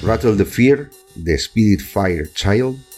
[0.02, 0.90] Rattle the Fear
[1.24, 2.89] de Spirit Fire Child.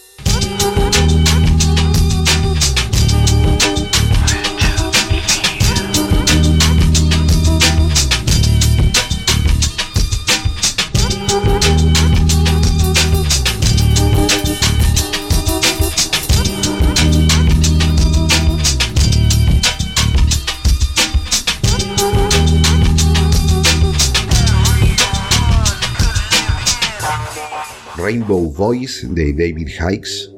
[28.31, 30.30] Rainbow Voice de David Hikes.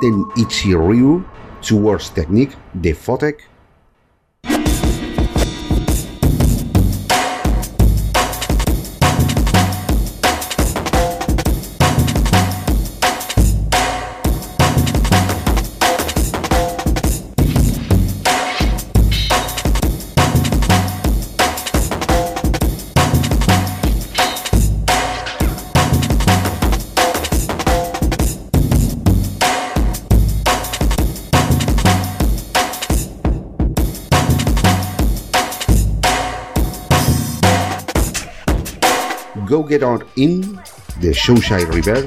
[0.00, 1.24] then Ichiryu
[1.62, 3.40] towards technique, the Fotek,
[39.74, 40.40] Get On In
[41.00, 42.04] de Showshy River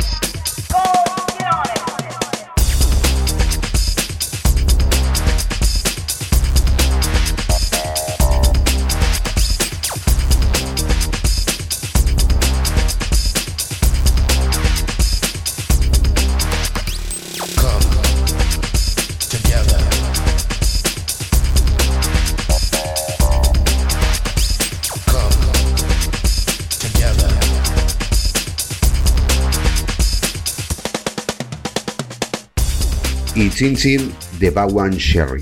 [33.58, 35.42] Chin Chin de Bawan Sherry.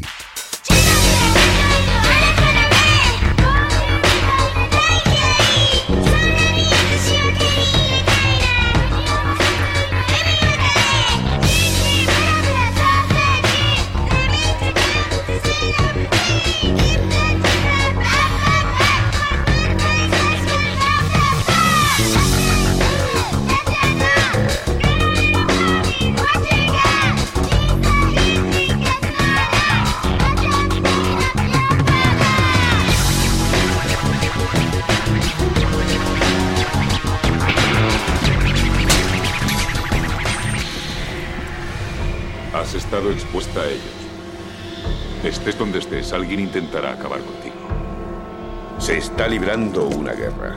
[42.75, 43.81] Expuesta a ellos.
[45.23, 47.55] Estés donde estés, alguien intentará acabar contigo.
[48.79, 50.53] Se está librando una guerra.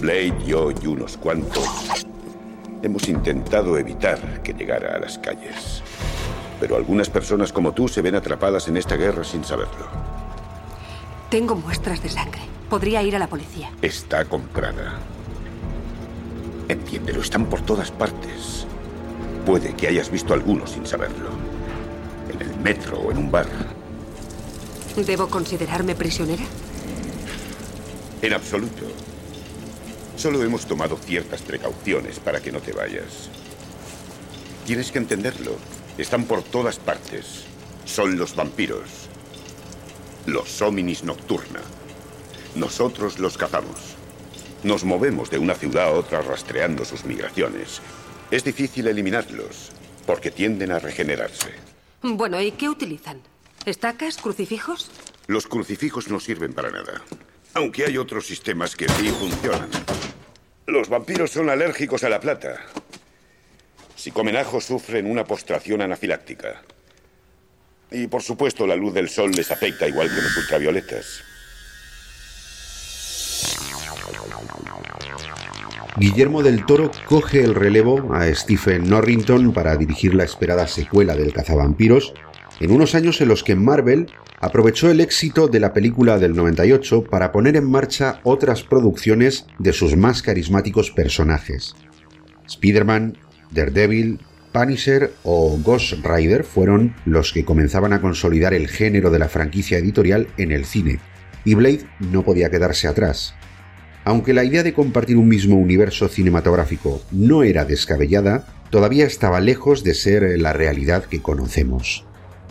[0.00, 2.04] Blade, yo y unos cuantos
[2.82, 5.82] hemos intentado evitar que llegara a las calles.
[6.60, 9.86] Pero algunas personas como tú se ven atrapadas en esta guerra sin saberlo.
[11.30, 12.42] Tengo muestras de sangre.
[12.68, 13.70] Podría ir a la policía.
[13.82, 14.94] Está comprada.
[16.68, 18.66] Entiéndelo, están por todas partes.
[19.44, 21.28] Puede que hayas visto algunos sin saberlo.
[22.32, 23.46] En el metro o en un bar.
[24.96, 26.44] ¿Debo considerarme prisionera?
[28.22, 28.86] En absoluto.
[30.16, 33.28] Solo hemos tomado ciertas precauciones para que no te vayas.
[34.64, 35.56] Tienes que entenderlo.
[35.98, 37.44] Están por todas partes.
[37.84, 39.10] Son los vampiros.
[40.24, 41.60] Los hominis nocturna.
[42.54, 43.96] Nosotros los cazamos.
[44.62, 47.82] Nos movemos de una ciudad a otra rastreando sus migraciones.
[48.30, 49.70] Es difícil eliminarlos,
[50.06, 51.50] porque tienden a regenerarse.
[52.02, 53.20] Bueno, ¿y qué utilizan?
[53.66, 54.16] ¿Estacas?
[54.16, 54.90] ¿Crucifijos?
[55.26, 57.02] Los crucifijos no sirven para nada.
[57.54, 59.70] Aunque hay otros sistemas que sí funcionan.
[60.66, 62.60] Los vampiros son alérgicos a la plata.
[63.96, 66.62] Si comen ajo sufren una postración anafiláctica.
[67.90, 71.22] Y por supuesto la luz del sol les afecta igual que los ultravioletas.
[75.96, 81.32] Guillermo del Toro coge el relevo a Stephen Norrington para dirigir la esperada secuela del
[81.32, 82.14] Cazavampiros,
[82.58, 84.08] en unos años en los que Marvel
[84.40, 89.72] aprovechó el éxito de la película del 98 para poner en marcha otras producciones de
[89.72, 91.76] sus más carismáticos personajes.
[92.48, 93.16] Spider-Man,
[93.52, 94.18] Daredevil,
[94.52, 99.78] Punisher o Ghost Rider fueron los que comenzaban a consolidar el género de la franquicia
[99.78, 100.98] editorial en el cine,
[101.44, 103.34] y Blade no podía quedarse atrás.
[104.04, 109.82] Aunque la idea de compartir un mismo universo cinematográfico no era descabellada, todavía estaba lejos
[109.82, 112.04] de ser la realidad que conocemos.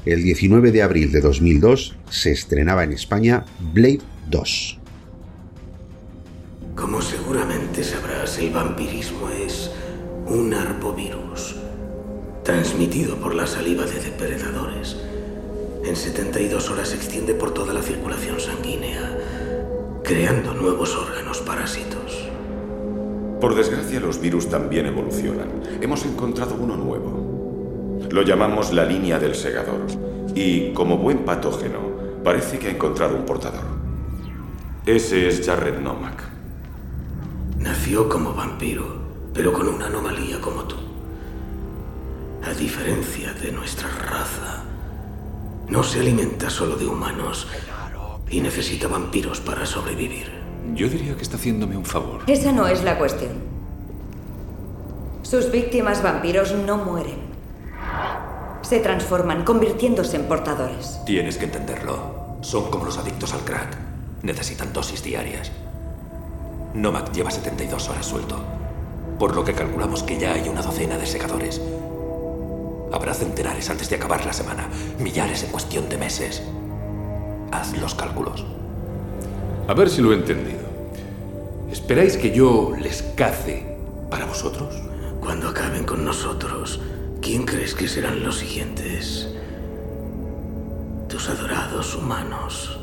[0.05, 4.79] El 19 de abril de 2002 se estrenaba en España Blade 2.
[6.75, 9.69] Como seguramente sabrás, el vampirismo es
[10.25, 11.55] un arbovirus
[12.43, 14.97] transmitido por la saliva de depredadores.
[15.85, 19.22] En 72 horas se extiende por toda la circulación sanguínea
[20.03, 22.29] creando nuevos órganos parásitos.
[23.39, 25.49] Por desgracia, los virus también evolucionan.
[25.81, 27.99] Hemos encontrado uno nuevo.
[28.09, 29.87] Lo llamamos la línea del segador.
[30.35, 31.79] Y, como buen patógeno,
[32.23, 33.63] parece que ha encontrado un portador.
[34.85, 36.21] Ese es Jared Nomak.
[37.59, 38.85] Nació como vampiro,
[39.33, 40.75] pero con una anomalía como tú.
[42.45, 44.65] A diferencia de nuestra raza,
[45.69, 47.47] no se alimenta solo de humanos,
[48.34, 50.31] y necesita vampiros para sobrevivir.
[50.73, 52.23] Yo diría que está haciéndome un favor.
[52.25, 53.34] Esa no es la cuestión.
[55.21, 57.19] Sus víctimas vampiros no mueren.
[58.63, 60.99] Se transforman, convirtiéndose en portadores.
[61.05, 62.38] Tienes que entenderlo.
[62.41, 63.77] Son como los adictos al crack.
[64.23, 65.51] Necesitan dosis diarias.
[66.73, 68.43] Nomad lleva 72 horas suelto.
[69.19, 71.61] Por lo que calculamos que ya hay una docena de segadores.
[72.91, 74.67] Habrá centenares antes de acabar la semana.
[74.97, 76.41] Millares en cuestión de meses.
[77.53, 78.43] Haz los cálculos.
[79.67, 80.63] A ver si lo he entendido.
[81.71, 83.77] ¿Esperáis que yo les cace
[84.09, 84.73] para vosotros?
[85.21, 86.81] Cuando acaben con nosotros,
[87.21, 89.29] ¿quién crees que serán los siguientes?
[91.07, 92.79] Tus adorados humanos.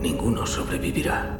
[0.00, 1.38] Ninguno sobrevivirá.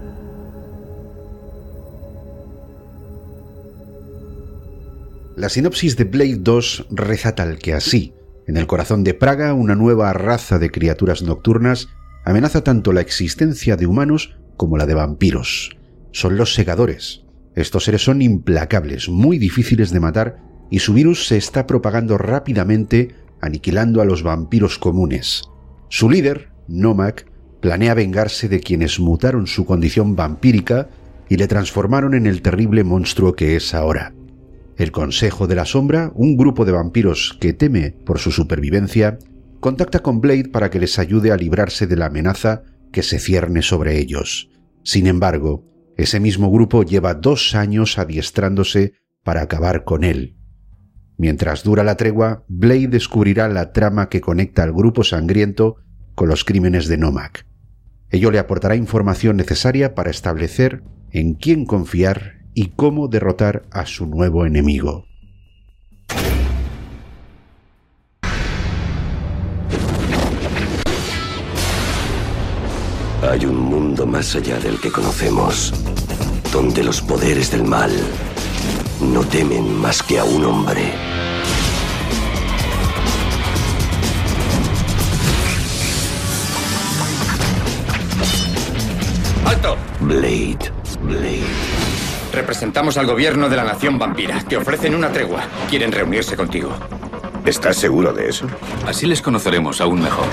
[5.36, 8.12] La sinopsis de Blade 2 reza tal que así.
[8.46, 11.88] En el corazón de Praga, una nueva raza de criaturas nocturnas
[12.31, 15.76] amenaza tanto la existencia de humanos como la de vampiros.
[16.12, 17.24] Son los segadores.
[17.55, 20.39] Estos seres son implacables, muy difíciles de matar,
[20.70, 25.43] y su virus se está propagando rápidamente, aniquilando a los vampiros comunes.
[25.89, 27.26] Su líder, Nomak,
[27.61, 30.89] planea vengarse de quienes mutaron su condición vampírica
[31.28, 34.14] y le transformaron en el terrible monstruo que es ahora.
[34.76, 39.18] El Consejo de la Sombra, un grupo de vampiros que teme por su supervivencia,
[39.61, 43.62] contacta con Blade para que les ayude a librarse de la amenaza que se cierne
[43.62, 44.50] sobre ellos.
[44.82, 50.36] Sin embargo, ese mismo grupo lleva dos años adiestrándose para acabar con él.
[51.18, 55.76] Mientras dura la tregua, Blade descubrirá la trama que conecta al grupo sangriento
[56.14, 57.46] con los crímenes de Nomak.
[58.08, 64.06] Ello le aportará información necesaria para establecer en quién confiar y cómo derrotar a su
[64.06, 65.09] nuevo enemigo.
[73.31, 75.72] Hay un mundo más allá del que conocemos,
[76.53, 77.93] donde los poderes del mal
[79.01, 80.93] no temen más que a un hombre.
[89.45, 89.76] ¡Alto!
[90.01, 90.59] Blade,
[91.01, 91.45] Blade.
[92.33, 94.43] Representamos al gobierno de la nación vampira.
[94.43, 95.45] Te ofrecen una tregua.
[95.68, 96.72] Quieren reunirse contigo.
[97.47, 98.49] ¿Estás seguro de eso?
[98.89, 100.26] Así les conoceremos aún mejor.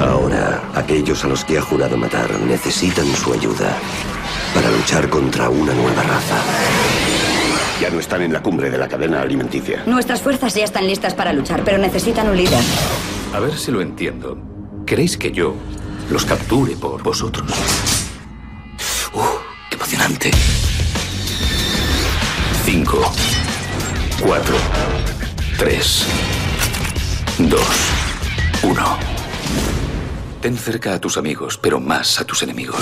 [0.00, 3.76] Ahora, aquellos a los que ha jurado matar necesitan su ayuda
[4.54, 6.36] para luchar contra una nueva raza.
[7.82, 9.82] Ya no están en la cumbre de la cadena alimenticia.
[9.86, 12.62] Nuestras fuerzas ya están listas para luchar, pero necesitan un líder.
[13.34, 14.38] A ver si lo entiendo.
[14.86, 15.54] ¿Queréis que yo
[16.10, 17.50] los capture por vosotros?
[19.12, 19.20] ¡Uh!
[19.68, 20.30] ¡Qué emocionante!
[22.64, 23.12] Cinco,
[24.22, 24.56] cuatro,
[25.58, 26.06] tres,
[27.38, 27.68] dos,
[28.62, 29.19] uno.
[30.40, 32.80] Ten cerca a tus amigos, pero más a tus enemigos.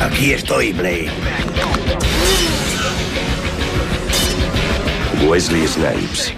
[0.00, 1.10] Aquí estoy, Blade.
[5.26, 6.32] Wesley Snipes.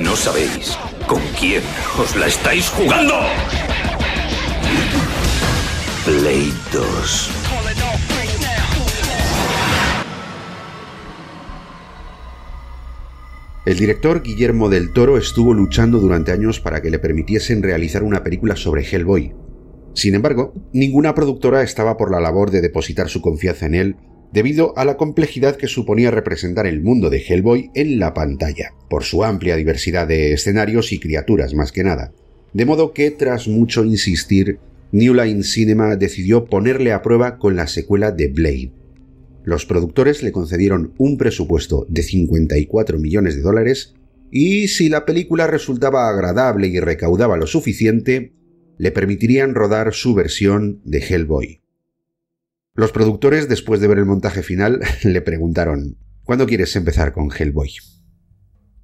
[0.00, 0.76] No sabéis
[1.06, 1.62] con quién
[1.96, 3.20] os la estáis jugando.
[6.08, 7.30] Blade 2.
[13.66, 18.24] El director Guillermo del Toro estuvo luchando durante años para que le permitiesen realizar una
[18.24, 19.34] película sobre Hellboy.
[19.92, 23.96] Sin embargo, ninguna productora estaba por la labor de depositar su confianza en él
[24.32, 29.04] debido a la complejidad que suponía representar el mundo de Hellboy en la pantalla, por
[29.04, 32.14] su amplia diversidad de escenarios y criaturas más que nada.
[32.54, 34.58] De modo que, tras mucho insistir,
[34.90, 38.72] New Line Cinema decidió ponerle a prueba con la secuela de Blade.
[39.44, 43.94] Los productores le concedieron un presupuesto de 54 millones de dólares
[44.30, 48.32] y si la película resultaba agradable y recaudaba lo suficiente,
[48.78, 51.60] le permitirían rodar su versión de Hellboy.
[52.74, 57.72] Los productores, después de ver el montaje final, le preguntaron, ¿cuándo quieres empezar con Hellboy?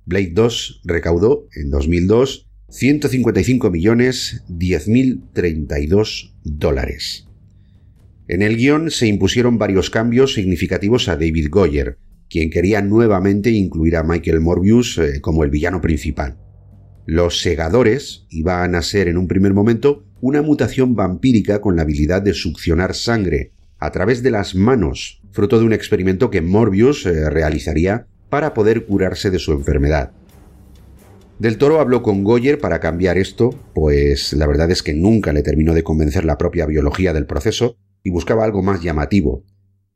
[0.05, 7.29] Blade 2 recaudó en 2002 155 millones 10.032 dólares.
[8.27, 11.99] En el guion se impusieron varios cambios significativos a David Goyer,
[12.31, 16.39] quien quería nuevamente incluir a Michael Morbius eh, como el villano principal.
[17.07, 22.23] Los segadores iban a ser en un primer momento una mutación vampírica con la habilidad
[22.23, 27.29] de succionar sangre a través de las manos, fruto de un experimento que Morbius eh,
[27.29, 30.13] realizaría para poder curarse de su enfermedad.
[31.45, 35.43] Del Toro habló con Goyer para cambiar esto, pues la verdad es que nunca le
[35.43, 39.45] terminó de convencer la propia biología del proceso y buscaba algo más llamativo.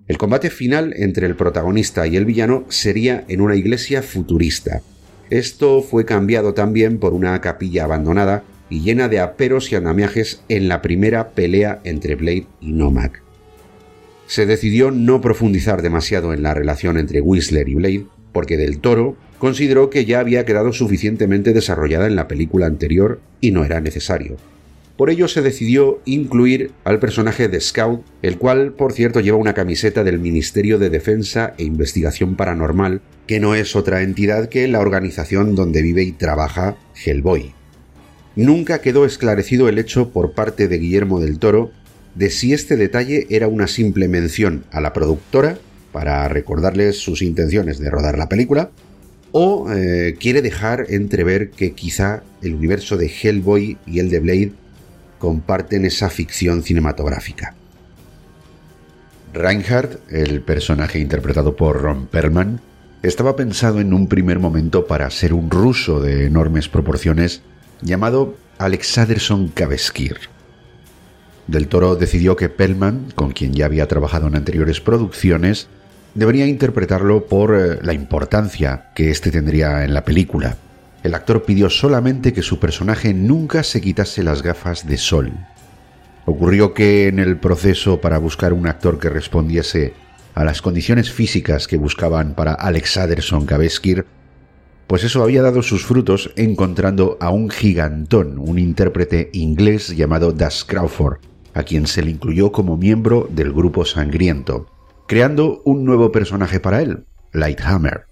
[0.06, 4.82] El combate final entre el protagonista y el villano sería en una iglesia futurista.
[5.30, 10.68] Esto fue cambiado también por una capilla abandonada y llena de aperos y andamiajes en
[10.68, 13.22] la primera pelea entre Blade y Nomak.
[14.26, 19.16] Se decidió no profundizar demasiado en la relación entre Whistler y Blade, porque Del Toro
[19.38, 24.36] consideró que ya había quedado suficientemente desarrollada en la película anterior y no era necesario.
[24.96, 29.54] Por ello se decidió incluir al personaje de Scout, el cual, por cierto, lleva una
[29.54, 34.80] camiseta del Ministerio de Defensa e Investigación Paranormal, que no es otra entidad que la
[34.80, 37.52] organización donde vive y trabaja Hellboy.
[38.34, 41.70] Nunca quedó esclarecido el hecho por parte de Guillermo del Toro
[42.16, 45.58] de si este detalle era una simple mención a la productora
[45.92, 48.70] para recordarles sus intenciones de rodar la película,
[49.32, 54.52] o eh, quiere dejar entrever que quizá el universo de Hellboy y el de Blade
[55.18, 57.54] comparten esa ficción cinematográfica.
[59.34, 62.60] Reinhardt, el personaje interpretado por Ron Perlman,
[63.02, 67.42] estaba pensado en un primer momento para ser un ruso de enormes proporciones
[67.82, 70.16] llamado Alexanderson Kaveskir.
[71.46, 75.68] Del Toro decidió que Perlman, con quien ya había trabajado en anteriores producciones,
[76.18, 80.56] debería interpretarlo por eh, la importancia que éste tendría en la película.
[81.04, 85.32] El actor pidió solamente que su personaje nunca se quitase las gafas de sol.
[86.26, 89.94] Ocurrió que en el proceso para buscar un actor que respondiese
[90.34, 94.04] a las condiciones físicas que buscaban para Alex Aderson Kaveskir,
[94.88, 100.64] pues eso había dado sus frutos encontrando a un gigantón, un intérprete inglés llamado Das
[100.64, 101.18] Crawford,
[101.54, 104.66] a quien se le incluyó como miembro del grupo sangriento
[105.08, 108.04] creando un nuevo personaje para él, Lighthammer.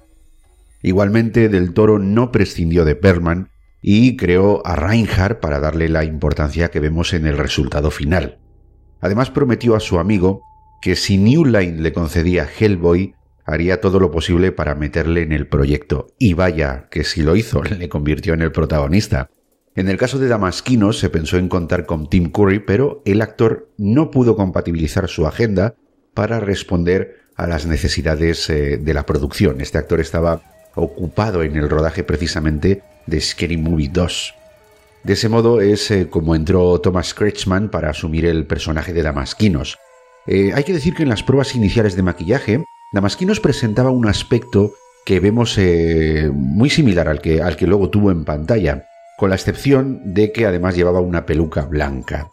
[0.83, 3.51] Igualmente, Del Toro no prescindió de Perlman
[3.83, 8.39] y creó a Reinhardt para darle la importancia que vemos en el resultado final.
[9.01, 10.41] Además, prometió a su amigo
[10.81, 15.47] que si New Line le concedía Hellboy, haría todo lo posible para meterle en el
[15.47, 16.07] proyecto.
[16.19, 19.29] Y vaya, que si lo hizo, le convirtió en el protagonista.
[19.75, 23.71] En el caso de Damasquino se pensó en contar con Tim Curry, pero el actor
[23.77, 25.75] no pudo compatibilizar su agenda
[26.17, 29.61] para responder a las necesidades eh, de la producción.
[29.61, 30.41] Este actor estaba
[30.75, 34.35] ocupado en el rodaje precisamente de Scary Movie 2.
[35.05, 39.77] De ese modo es eh, como entró Thomas Kretschmann para asumir el personaje de Damasquinos.
[40.27, 42.64] Eh, hay que decir que en las pruebas iniciales de maquillaje,
[42.95, 44.73] Damasquinos presentaba un aspecto
[45.05, 45.57] que vemos
[46.33, 48.87] muy similar al que, al que luego tuvo en pantalla,
[49.19, 52.29] con la excepción de que además llevaba una peluca blanca.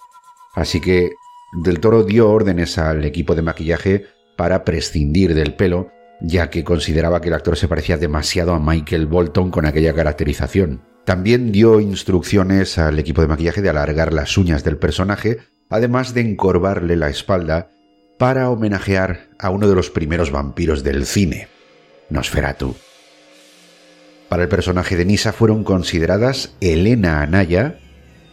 [0.55, 1.11] Así que
[1.53, 5.91] del Toro dio órdenes al equipo de maquillaje para prescindir del pelo,
[6.21, 10.81] ya que consideraba que el actor se parecía demasiado a Michael Bolton con aquella caracterización.
[11.05, 15.39] También dio instrucciones al equipo de maquillaje de alargar las uñas del personaje,
[15.69, 17.69] además de encorvarle la espalda
[18.17, 21.49] para homenajear a uno de los primeros vampiros del cine,
[22.09, 22.75] Nosferatu.
[24.29, 27.79] Para el personaje de Nisa fueron consideradas Elena Anaya,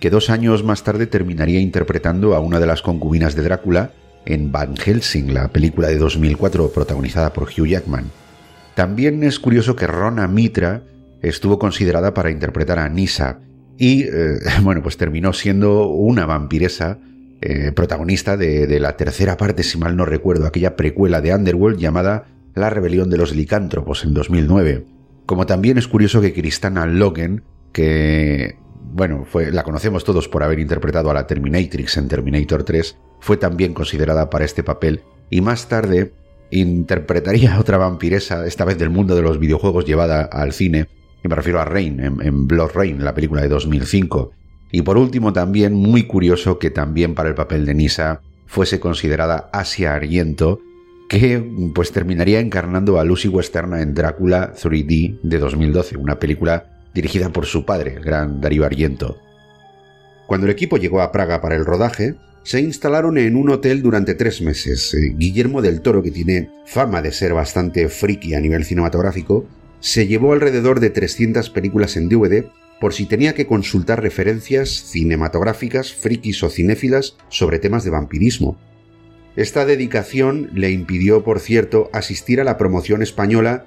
[0.00, 3.92] que dos años más tarde terminaría interpretando a una de las concubinas de Drácula
[4.24, 8.06] en Van Helsing, la película de 2004 protagonizada por Hugh Jackman.
[8.74, 10.82] También es curioso que Rona Mitra
[11.20, 13.40] estuvo considerada para interpretar a Nisa
[13.76, 16.98] y, eh, bueno, pues terminó siendo una vampiresa
[17.42, 21.78] eh, protagonista de, de, la tercera parte, si mal no recuerdo, aquella precuela de Underworld
[21.78, 24.84] llamada La rebelión de los licántropos en 2009.
[25.26, 27.42] Como también es curioso que Kristana Logan,
[27.72, 28.56] que
[28.92, 33.36] bueno, fue, la conocemos todos por haber interpretado a la Terminatrix en Terminator 3, fue
[33.36, 36.12] también considerada para este papel y más tarde
[36.50, 40.88] interpretaría a otra vampiresa, esta vez del mundo de los videojuegos llevada al cine,
[41.22, 44.32] y me refiero a Rain, en, Blood Rain, la película de 2005.
[44.72, 49.50] Y por último también muy curioso que también para el papel de Nisa fuese considerada
[49.52, 50.60] Asia Argento,
[51.10, 57.30] que pues terminaría encarnando a Lucy Westerna en Drácula 3D de 2012, una película dirigida
[57.30, 59.18] por su padre, el gran Darío Argento.
[60.26, 64.14] Cuando el equipo llegó a Praga para el rodaje, se instalaron en un hotel durante
[64.14, 64.94] tres meses.
[64.94, 69.46] Eh, Guillermo del Toro, que tiene fama de ser bastante friki a nivel cinematográfico,
[69.80, 72.46] se llevó alrededor de 300 películas en DVD
[72.80, 78.58] por si tenía que consultar referencias cinematográficas, frikis o cinéfilas sobre temas de vampirismo.
[79.36, 83.66] Esta dedicación le impidió, por cierto, asistir a la promoción española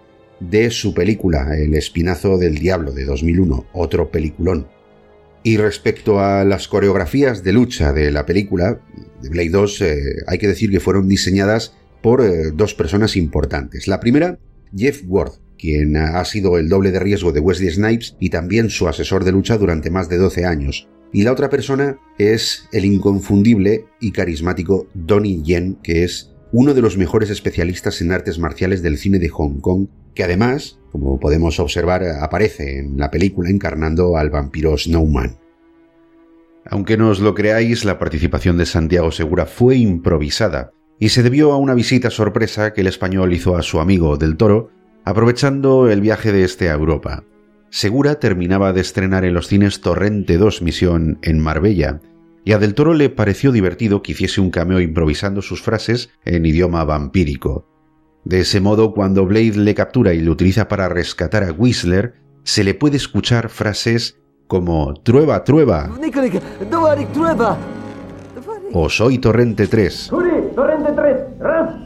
[0.50, 4.68] de su película El Espinazo del Diablo de 2001, otro peliculón.
[5.44, 8.80] Y respecto a las coreografías de lucha de la película,
[9.22, 9.96] de Blade 2, eh,
[10.28, 13.88] hay que decir que fueron diseñadas por eh, dos personas importantes.
[13.88, 14.40] La primera,
[14.76, 18.88] Jeff Ward, quien ha sido el doble de riesgo de Wesley Snipes y también su
[18.88, 20.88] asesor de lucha durante más de 12 años.
[21.12, 26.82] Y la otra persona es el inconfundible y carismático Donnie Yen, que es uno de
[26.82, 31.60] los mejores especialistas en artes marciales del cine de Hong Kong que además, como podemos
[31.60, 35.38] observar, aparece en la película encarnando al vampiro Snowman.
[36.66, 41.52] Aunque no os lo creáis, la participación de Santiago Segura fue improvisada y se debió
[41.52, 44.70] a una visita sorpresa que el español hizo a su amigo del Toro,
[45.04, 47.24] aprovechando el viaje de este a Europa.
[47.70, 52.00] Segura terminaba de estrenar en los cines Torrente 2 Misión en Marbella,
[52.46, 56.46] y a Del Toro le pareció divertido que hiciese un cameo improvisando sus frases en
[56.46, 57.68] idioma vampírico.
[58.26, 62.64] De ese modo, cuando Blade le captura y lo utiliza para rescatar a Whistler, se
[62.64, 65.90] le puede escuchar frases como Trueba, trueba.
[68.74, 70.10] O soy Torrente 3.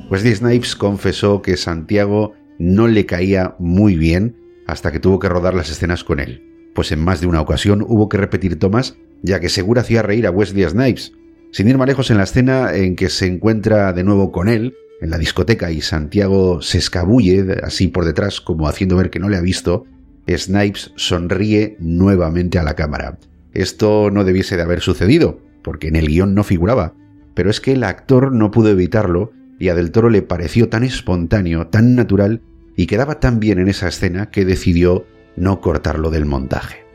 [0.10, 4.36] Pues Snipes confesó que Santiago no le caía muy bien,
[4.68, 7.86] hasta que tuvo que rodar las escenas con él, pues en más de una ocasión
[7.88, 11.14] hubo que repetir tomas ya que seguro hacía reír a Wesley Snipes.
[11.52, 14.76] Sin ir más lejos en la escena en que se encuentra de nuevo con él,
[15.02, 19.30] en la discoteca, y Santiago se escabulle así por detrás como haciendo ver que no
[19.30, 19.86] le ha visto,
[20.30, 23.18] Snipes sonríe nuevamente a la cámara.
[23.54, 26.94] Esto no debiese de haber sucedido, porque en el guion no figuraba,
[27.34, 30.84] pero es que el actor no pudo evitarlo y a Del Toro le pareció tan
[30.84, 32.42] espontáneo, tan natural
[32.76, 35.06] y quedaba tan bien en esa escena que decidió
[35.36, 36.87] no cortarlo del montaje.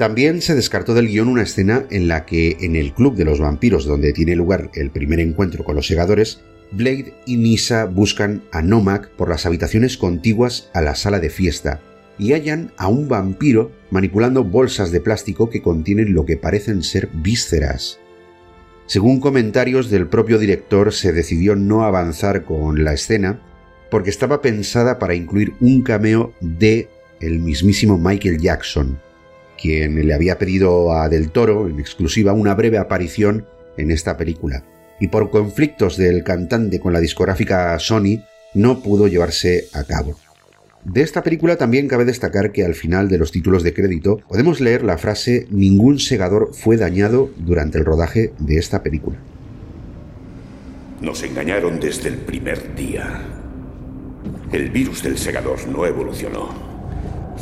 [0.00, 3.38] También se descartó del guion una escena en la que en el club de los
[3.38, 6.40] vampiros donde tiene lugar el primer encuentro con los segadores,
[6.72, 11.82] Blade y Misa buscan a Nomak por las habitaciones contiguas a la sala de fiesta
[12.18, 17.10] y hallan a un vampiro manipulando bolsas de plástico que contienen lo que parecen ser
[17.12, 17.98] vísceras.
[18.86, 23.42] Según comentarios del propio director, se decidió no avanzar con la escena
[23.90, 26.88] porque estaba pensada para incluir un cameo de
[27.20, 28.98] el mismísimo Michael Jackson,
[29.60, 33.46] quien le había pedido a Del Toro en exclusiva una breve aparición
[33.76, 34.64] en esta película,
[34.98, 40.16] y por conflictos del cantante con la discográfica Sony no pudo llevarse a cabo.
[40.84, 44.60] De esta película también cabe destacar que al final de los títulos de crédito podemos
[44.60, 49.18] leer la frase Ningún segador fue dañado durante el rodaje de esta película.
[51.02, 53.22] Nos engañaron desde el primer día.
[54.52, 56.48] El virus del segador no evolucionó.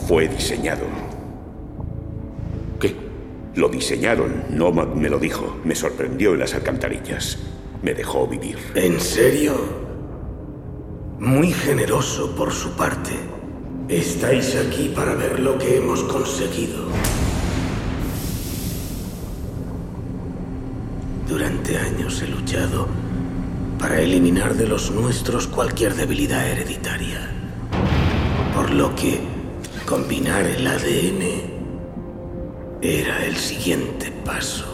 [0.06, 1.17] Fue diseñado.
[3.58, 5.56] Lo diseñaron, Nomad me lo dijo.
[5.64, 7.38] Me sorprendió en las alcantarillas.
[7.82, 8.56] Me dejó vivir.
[8.76, 9.52] ¿En serio?
[11.18, 13.10] Muy generoso por su parte.
[13.88, 16.84] Estáis aquí para ver lo que hemos conseguido.
[21.26, 22.86] Durante años he luchado
[23.80, 27.28] para eliminar de los nuestros cualquier debilidad hereditaria.
[28.54, 29.18] Por lo que
[29.84, 31.57] combinar el ADN
[32.80, 34.66] era el siguiente paso.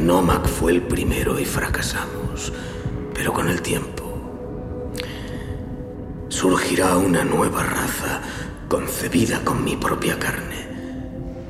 [0.00, 2.52] Nomak fue el primero y fracasamos,
[3.14, 3.96] pero con el tiempo
[6.28, 8.20] surgirá una nueva raza
[8.68, 10.68] concebida con mi propia carne,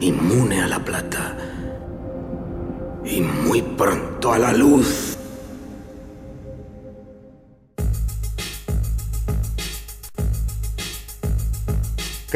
[0.01, 1.36] inmune a la plata
[3.05, 5.15] y muy pronto a la luz.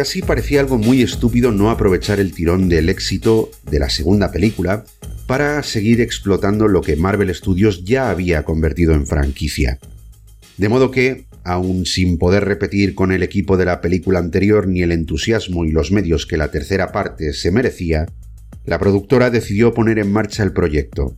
[0.01, 4.87] Casi parecía algo muy estúpido no aprovechar el tirón del éxito de la segunda película
[5.27, 9.79] para seguir explotando lo que Marvel Studios ya había convertido en franquicia.
[10.57, 14.81] De modo que, aun sin poder repetir con el equipo de la película anterior ni
[14.81, 18.07] el entusiasmo y los medios que la tercera parte se merecía,
[18.65, 21.15] la productora decidió poner en marcha el proyecto.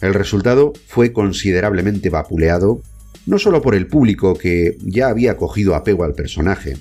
[0.00, 2.80] El resultado fue considerablemente vapuleado,
[3.26, 6.78] no solo por el público que ya había cogido apego al personaje,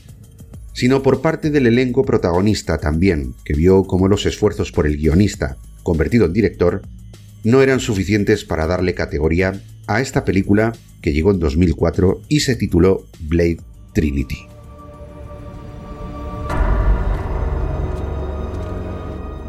[0.74, 5.57] sino por parte del elenco protagonista también, que vio cómo los esfuerzos por el guionista,
[5.84, 6.82] convertido en director,
[7.43, 12.55] no eran suficientes para darle categoría a esta película que llegó en 2004 y se
[12.55, 13.59] tituló Blade
[13.93, 14.51] Trinity.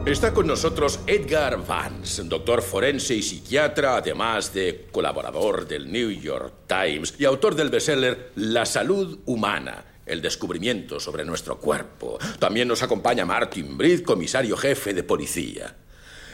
[0.05, 6.53] Está con nosotros Edgar Vance, doctor forense y psiquiatra, además de colaborador del New York
[6.67, 12.19] Times y autor del bestseller La salud humana, el descubrimiento sobre nuestro cuerpo.
[12.39, 15.77] También nos acompaña Martin Britt, comisario jefe de policía.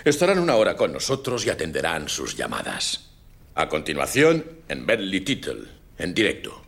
[0.04, 3.10] Estarán una hora con nosotros y atenderán sus llamadas.
[3.54, 5.64] A continuación, en Bentley Tittle,
[5.98, 6.62] en directo.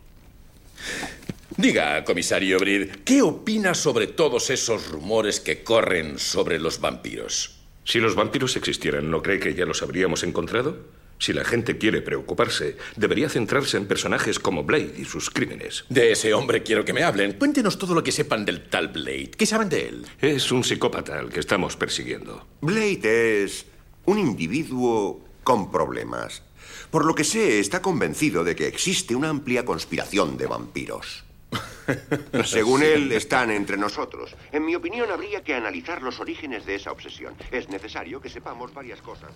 [1.57, 7.57] Diga, comisario Britt, ¿qué opina sobre todos esos rumores que corren sobre los vampiros?
[7.83, 10.77] Si los vampiros existieran, ¿no cree que ya los habríamos encontrado?
[11.21, 15.85] Si la gente quiere preocuparse, debería centrarse en personajes como Blade y sus crímenes.
[15.87, 17.33] De ese hombre quiero que me hablen.
[17.33, 19.29] Cuéntenos todo lo que sepan del tal Blade.
[19.37, 20.05] ¿Qué saben de él?
[20.19, 22.47] Es un psicópata al que estamos persiguiendo.
[22.61, 23.67] Blade es
[24.05, 26.41] un individuo con problemas.
[26.89, 31.23] Por lo que sé, está convencido de que existe una amplia conspiración de vampiros.
[32.45, 34.35] Según él, están entre nosotros.
[34.51, 37.35] En mi opinión, habría que analizar los orígenes de esa obsesión.
[37.51, 39.29] Es necesario que sepamos varias cosas.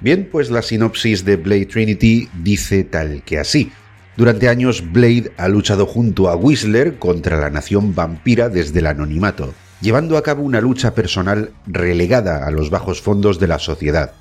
[0.00, 3.72] Bien, pues la sinopsis de Blade Trinity dice tal que así.
[4.16, 9.54] Durante años Blade ha luchado junto a Whistler contra la nación vampira desde el anonimato,
[9.80, 14.12] llevando a cabo una lucha personal relegada a los bajos fondos de la sociedad.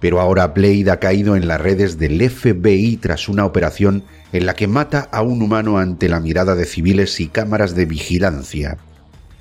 [0.00, 4.54] Pero ahora Blade ha caído en las redes del FBI tras una operación en la
[4.54, 8.78] que mata a un humano ante la mirada de civiles y cámaras de vigilancia.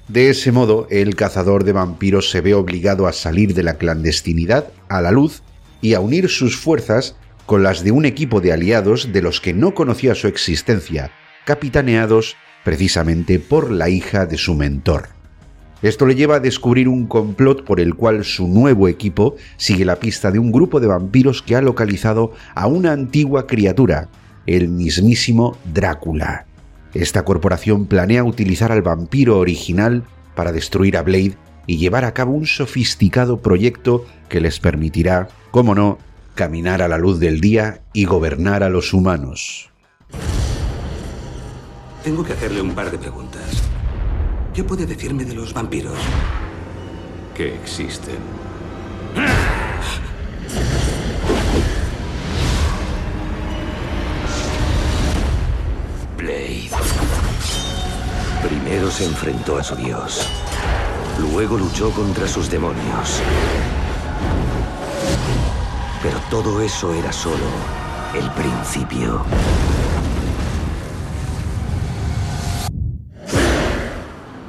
[0.07, 4.65] De ese modo, el cazador de vampiros se ve obligado a salir de la clandestinidad
[4.89, 5.41] a la luz
[5.81, 7.15] y a unir sus fuerzas
[7.45, 11.11] con las de un equipo de aliados de los que no conocía su existencia,
[11.45, 15.09] capitaneados precisamente por la hija de su mentor.
[15.81, 19.95] Esto le lleva a descubrir un complot por el cual su nuevo equipo sigue la
[19.95, 24.09] pista de un grupo de vampiros que ha localizado a una antigua criatura,
[24.45, 26.45] el mismísimo Drácula.
[26.93, 30.03] Esta corporación planea utilizar al vampiro original
[30.35, 31.35] para destruir a Blade
[31.67, 35.97] y llevar a cabo un sofisticado proyecto que les permitirá, como no,
[36.35, 39.69] caminar a la luz del día y gobernar a los humanos.
[42.03, 43.61] Tengo que hacerle un par de preguntas.
[44.53, 45.97] ¿Qué puede decirme de los vampiros?
[47.35, 48.17] Que existen.
[56.17, 56.69] Blade.
[58.47, 60.27] Primero se enfrentó a su dios.
[61.21, 63.21] Luego luchó contra sus demonios.
[66.01, 67.45] Pero todo eso era solo
[68.15, 69.23] el principio.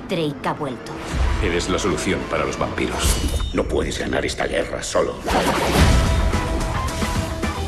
[0.08, 0.92] Drake ha vuelto.
[1.42, 3.18] Eres la solución para los vampiros.
[3.52, 5.16] No puedes ganar esta guerra solo.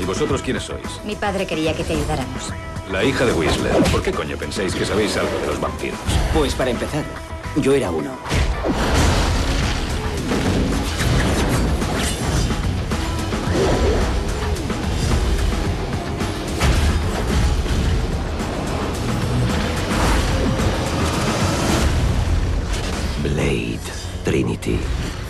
[0.01, 1.01] ¿Y vosotros quiénes sois?
[1.05, 2.53] Mi padre quería que te ayudáramos.
[2.91, 3.73] La hija de Whistler.
[3.93, 5.99] ¿Por qué coño pensáis que sabéis algo de los vampiros?
[6.35, 7.05] Pues para empezar,
[7.57, 8.13] yo era uno.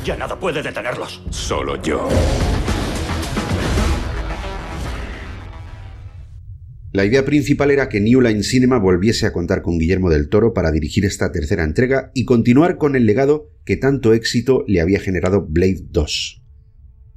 [0.04, 1.22] Ya nada puede detenerlos.
[1.30, 2.08] Solo yo.
[6.92, 10.54] La idea principal era que New Line Cinema volviese a contar con Guillermo del Toro
[10.54, 15.00] para dirigir esta tercera entrega y continuar con el legado que tanto éxito le había
[15.00, 16.42] generado Blade 2.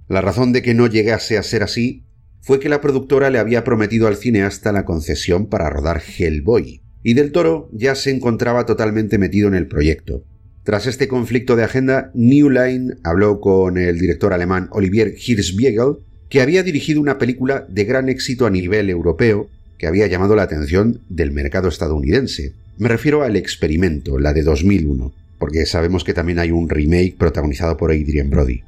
[0.07, 2.07] La razón de que no llegase a ser así
[2.41, 7.13] fue que la productora le había prometido al cineasta la concesión para rodar Hellboy, y
[7.13, 10.23] del Toro ya se encontraba totalmente metido en el proyecto.
[10.67, 16.41] Tras este conflicto de agenda, New Line habló con el director alemán Olivier Hirschbiegel, que
[16.41, 20.99] había dirigido una película de gran éxito a nivel europeo que había llamado la atención
[21.07, 22.51] del mercado estadounidense.
[22.77, 27.77] Me refiero al experimento, la de 2001, porque sabemos que también hay un remake protagonizado
[27.77, 28.63] por Adrian Brody.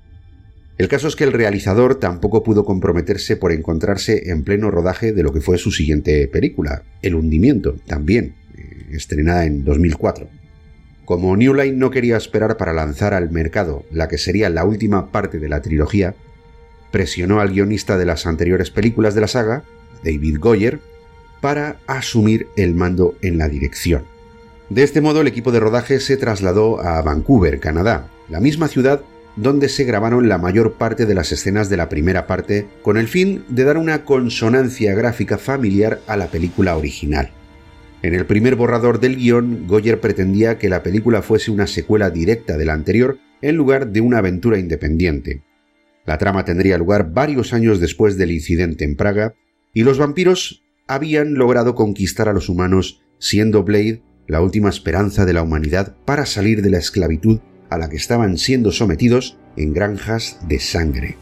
[0.77, 5.23] El caso es que el realizador tampoco pudo comprometerse por encontrarse en pleno rodaje de
[5.23, 10.38] lo que fue su siguiente película, El hundimiento, también, eh, estrenada en 2004.
[11.09, 15.11] Como New Line no quería esperar para lanzar al mercado la que sería la última
[15.11, 16.13] parte de la trilogía,
[16.91, 19.63] presionó al guionista de las anteriores películas de la saga,
[20.03, 20.79] David Goyer,
[21.41, 24.03] para asumir el mando en la dirección.
[24.69, 29.01] De este modo el equipo de rodaje se trasladó a Vancouver, Canadá, la misma ciudad
[29.35, 33.07] donde se grabaron la mayor parte de las escenas de la primera parte, con el
[33.07, 37.31] fin de dar una consonancia gráfica familiar a la película original.
[38.01, 42.57] En el primer borrador del guion, Goyer pretendía que la película fuese una secuela directa
[42.57, 45.43] de la anterior en lugar de una aventura independiente.
[46.05, 49.35] La trama tendría lugar varios años después del incidente en Praga,
[49.73, 55.33] y los vampiros habían logrado conquistar a los humanos, siendo Blade la última esperanza de
[55.33, 57.39] la humanidad para salir de la esclavitud
[57.69, 61.17] a la que estaban siendo sometidos en granjas de sangre.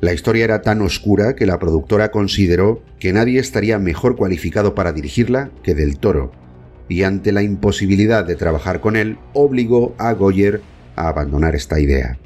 [0.00, 4.92] La historia era tan oscura que la productora consideró que nadie estaría mejor cualificado para
[4.92, 6.32] dirigirla que Del Toro,
[6.88, 10.62] y ante la imposibilidad de trabajar con él, obligó a Goyer
[10.96, 12.18] a abandonar esta idea.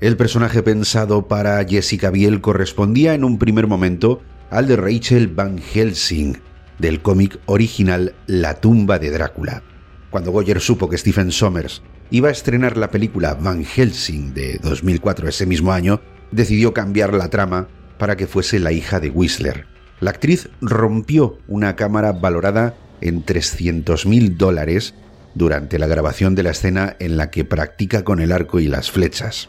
[0.00, 5.58] El personaje pensado para Jessica Biel correspondía en un primer momento al de Rachel Van
[5.58, 6.38] Helsing,
[6.78, 9.62] del cómic original La tumba de Drácula.
[10.10, 15.28] Cuando Goyer supo que Stephen Sommers iba a estrenar la película Van Helsing de 2004
[15.28, 16.00] ese mismo año,
[16.30, 17.68] decidió cambiar la trama
[17.98, 19.66] para que fuese la hija de Whistler.
[20.00, 24.94] La actriz rompió una cámara valorada en 300.000 dólares
[25.34, 28.90] durante la grabación de la escena en la que practica con el arco y las
[28.90, 29.48] flechas.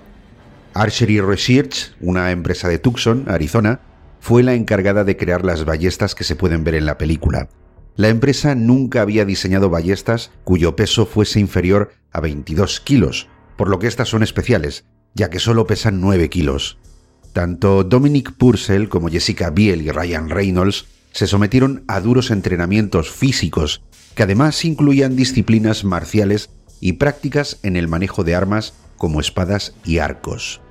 [0.73, 3.79] Archery Research, una empresa de Tucson, Arizona,
[4.19, 7.49] fue la encargada de crear las ballestas que se pueden ver en la película.
[7.95, 13.79] La empresa nunca había diseñado ballestas cuyo peso fuese inferior a 22 kilos, por lo
[13.79, 14.85] que estas son especiales,
[15.17, 16.77] ya que solo pesan 9 kilos.
[17.33, 23.81] Tanto Dominic Purcell como Jessica Biel y Ryan Reynolds se sometieron a duros entrenamientos físicos,
[24.15, 29.97] que además incluían disciplinas marciales y prácticas en el manejo de armas como espadas y
[29.97, 30.61] arcos.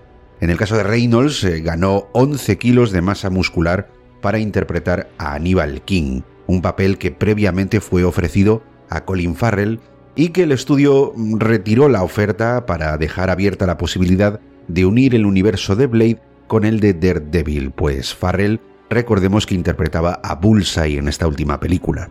[0.41, 3.91] En el caso de Reynolds, eh, ganó 11 kilos de masa muscular
[4.21, 9.81] para interpretar a Aníbal King, un papel que previamente fue ofrecido a Colin Farrell
[10.17, 15.27] y que el estudio retiró la oferta para dejar abierta la posibilidad de unir el
[15.27, 21.09] universo de Blade con el de Daredevil, pues Farrell recordemos que interpretaba a Bullseye en
[21.09, 22.11] esta última película.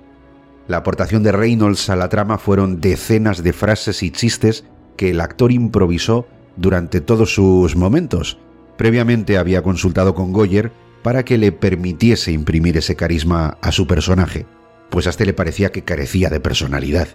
[0.68, 4.66] La aportación de Reynolds a la trama fueron decenas de frases y chistes
[4.98, 6.28] que el actor improvisó
[6.58, 8.38] durante todos sus momentos.
[8.78, 10.72] Previamente había consultado con Goyer
[11.04, 14.46] para que le permitiese imprimir ese carisma a su personaje,
[14.90, 17.10] pues a este le parecía que carecía de personalidad.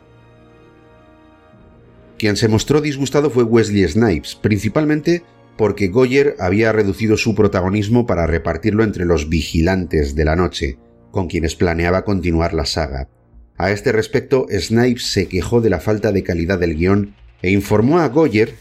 [2.20, 5.22] Quien se mostró disgustado fue Wesley Snipes, principalmente
[5.56, 10.76] porque Goyer había reducido su protagonismo para repartirlo entre los vigilantes de la noche,
[11.12, 13.08] con quienes planeaba continuar la saga.
[13.56, 18.00] A este respecto, Snipes se quejó de la falta de calidad del guion e informó
[18.00, 18.54] a Goyer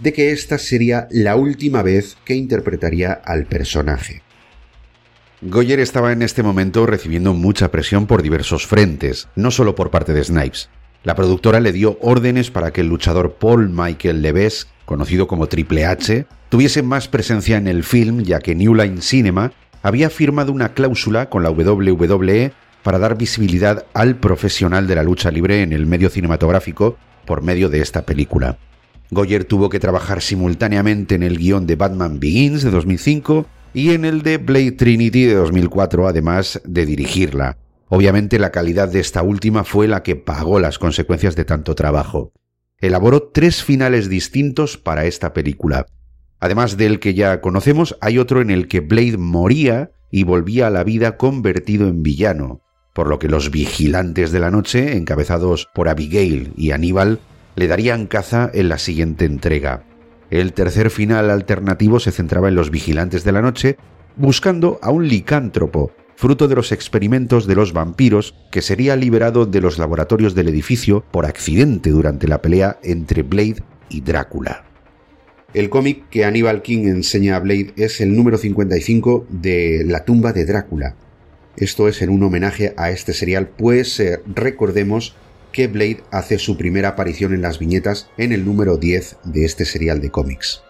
[0.00, 4.22] de que esta sería la última vez que interpretaría al personaje.
[5.42, 10.12] Goyer estaba en este momento recibiendo mucha presión por diversos frentes, no solo por parte
[10.12, 10.70] de Snipes.
[11.02, 15.86] La productora le dio órdenes para que el luchador Paul Michael Levesque, conocido como Triple
[15.86, 20.74] H, tuviese más presencia en el film, ya que New Line Cinema había firmado una
[20.74, 25.86] cláusula con la WWE para dar visibilidad al profesional de la lucha libre en el
[25.86, 28.58] medio cinematográfico por medio de esta película.
[29.10, 34.04] Goyer tuvo que trabajar simultáneamente en el guion de Batman Begins de 2005 y en
[34.04, 37.56] el de Blade Trinity de 2004, además de dirigirla.
[37.90, 42.32] Obviamente la calidad de esta última fue la que pagó las consecuencias de tanto trabajo.
[42.78, 45.84] Elaboró tres finales distintos para esta película.
[46.38, 50.70] Además del que ya conocemos, hay otro en el que Blade moría y volvía a
[50.70, 52.62] la vida convertido en villano
[52.92, 57.20] por lo que los vigilantes de la noche, encabezados por Abigail y Aníbal,
[57.56, 59.84] le darían caza en la siguiente entrega.
[60.30, 63.76] El tercer final alternativo se centraba en los vigilantes de la noche,
[64.16, 69.62] buscando a un licántropo, fruto de los experimentos de los vampiros, que sería liberado de
[69.62, 74.66] los laboratorios del edificio por accidente durante la pelea entre Blade y Drácula.
[75.54, 80.34] El cómic que Aníbal King enseña a Blade es el número 55 de La tumba
[80.34, 80.94] de Drácula,
[81.56, 85.16] esto es en un homenaje a este serial, pues eh, recordemos
[85.52, 89.64] que Blade hace su primera aparición en las viñetas en el número 10 de este
[89.64, 90.62] serial de cómics.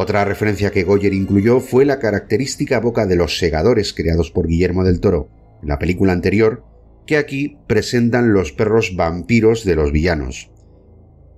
[0.00, 4.84] Otra referencia que Goyer incluyó fue la característica boca de los segadores creados por Guillermo
[4.84, 5.28] del Toro
[5.60, 6.62] en la película anterior,
[7.04, 10.52] que aquí presentan los perros vampiros de los villanos.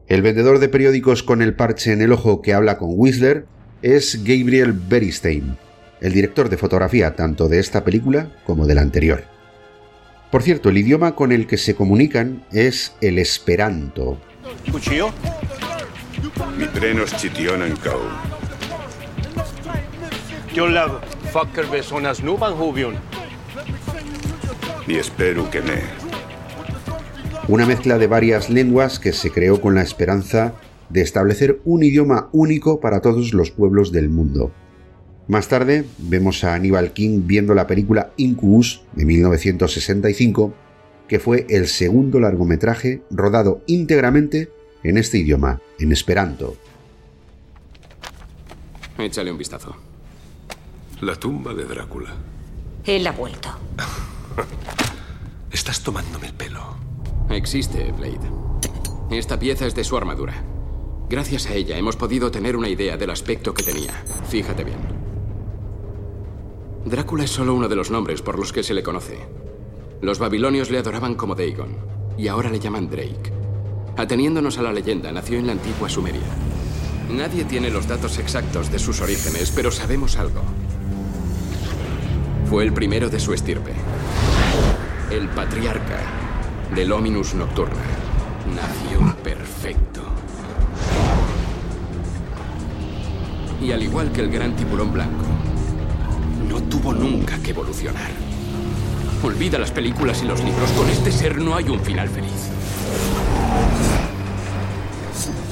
[0.08, 3.46] El vendedor de periódicos con el parche en el ojo que habla con Whistler
[3.80, 5.56] es Gabriel Beristein,
[6.02, 9.24] el director de fotografía tanto de esta película como de la anterior.
[10.30, 14.20] Por cierto, el idioma con el que se comunican es el esperanto.
[16.58, 17.14] Mi trenos
[20.54, 21.00] kau.
[24.86, 25.80] Y espero que me.
[27.48, 30.54] Una mezcla de varias lenguas que se creó con la esperanza
[30.88, 34.52] de establecer un idioma único para todos los pueblos del mundo.
[35.28, 40.52] Más tarde vemos a Aníbal King viendo la película Incubus de 1965,
[41.06, 44.50] que fue el segundo largometraje rodado íntegramente
[44.82, 46.56] en este idioma, en esperanto.
[48.98, 49.89] Échale un vistazo.
[51.00, 52.10] La tumba de Drácula.
[52.84, 53.48] Él ha vuelto.
[55.50, 56.60] Estás tomándome el pelo.
[57.30, 58.30] Existe, Blade.
[59.10, 60.34] Esta pieza es de su armadura.
[61.08, 63.94] Gracias a ella hemos podido tener una idea del aspecto que tenía.
[64.28, 64.78] Fíjate bien.
[66.84, 69.26] Drácula es solo uno de los nombres por los que se le conoce.
[70.02, 71.78] Los babilonios le adoraban como Dagon,
[72.18, 73.32] y ahora le llaman Drake.
[73.96, 76.20] Ateniéndonos a la leyenda, nació en la antigua Sumeria.
[77.10, 80.42] Nadie tiene los datos exactos de sus orígenes, pero sabemos algo.
[82.50, 83.70] Fue el primero de su estirpe.
[85.08, 86.00] El patriarca
[86.74, 87.80] del Ominus Nocturna.
[88.52, 90.00] Nació perfecto.
[93.62, 95.24] Y al igual que el gran tiburón blanco,
[96.48, 98.10] no tuvo nunca que evolucionar.
[99.22, 100.72] Olvida las películas y los libros.
[100.72, 102.50] Con este ser no hay un final feliz.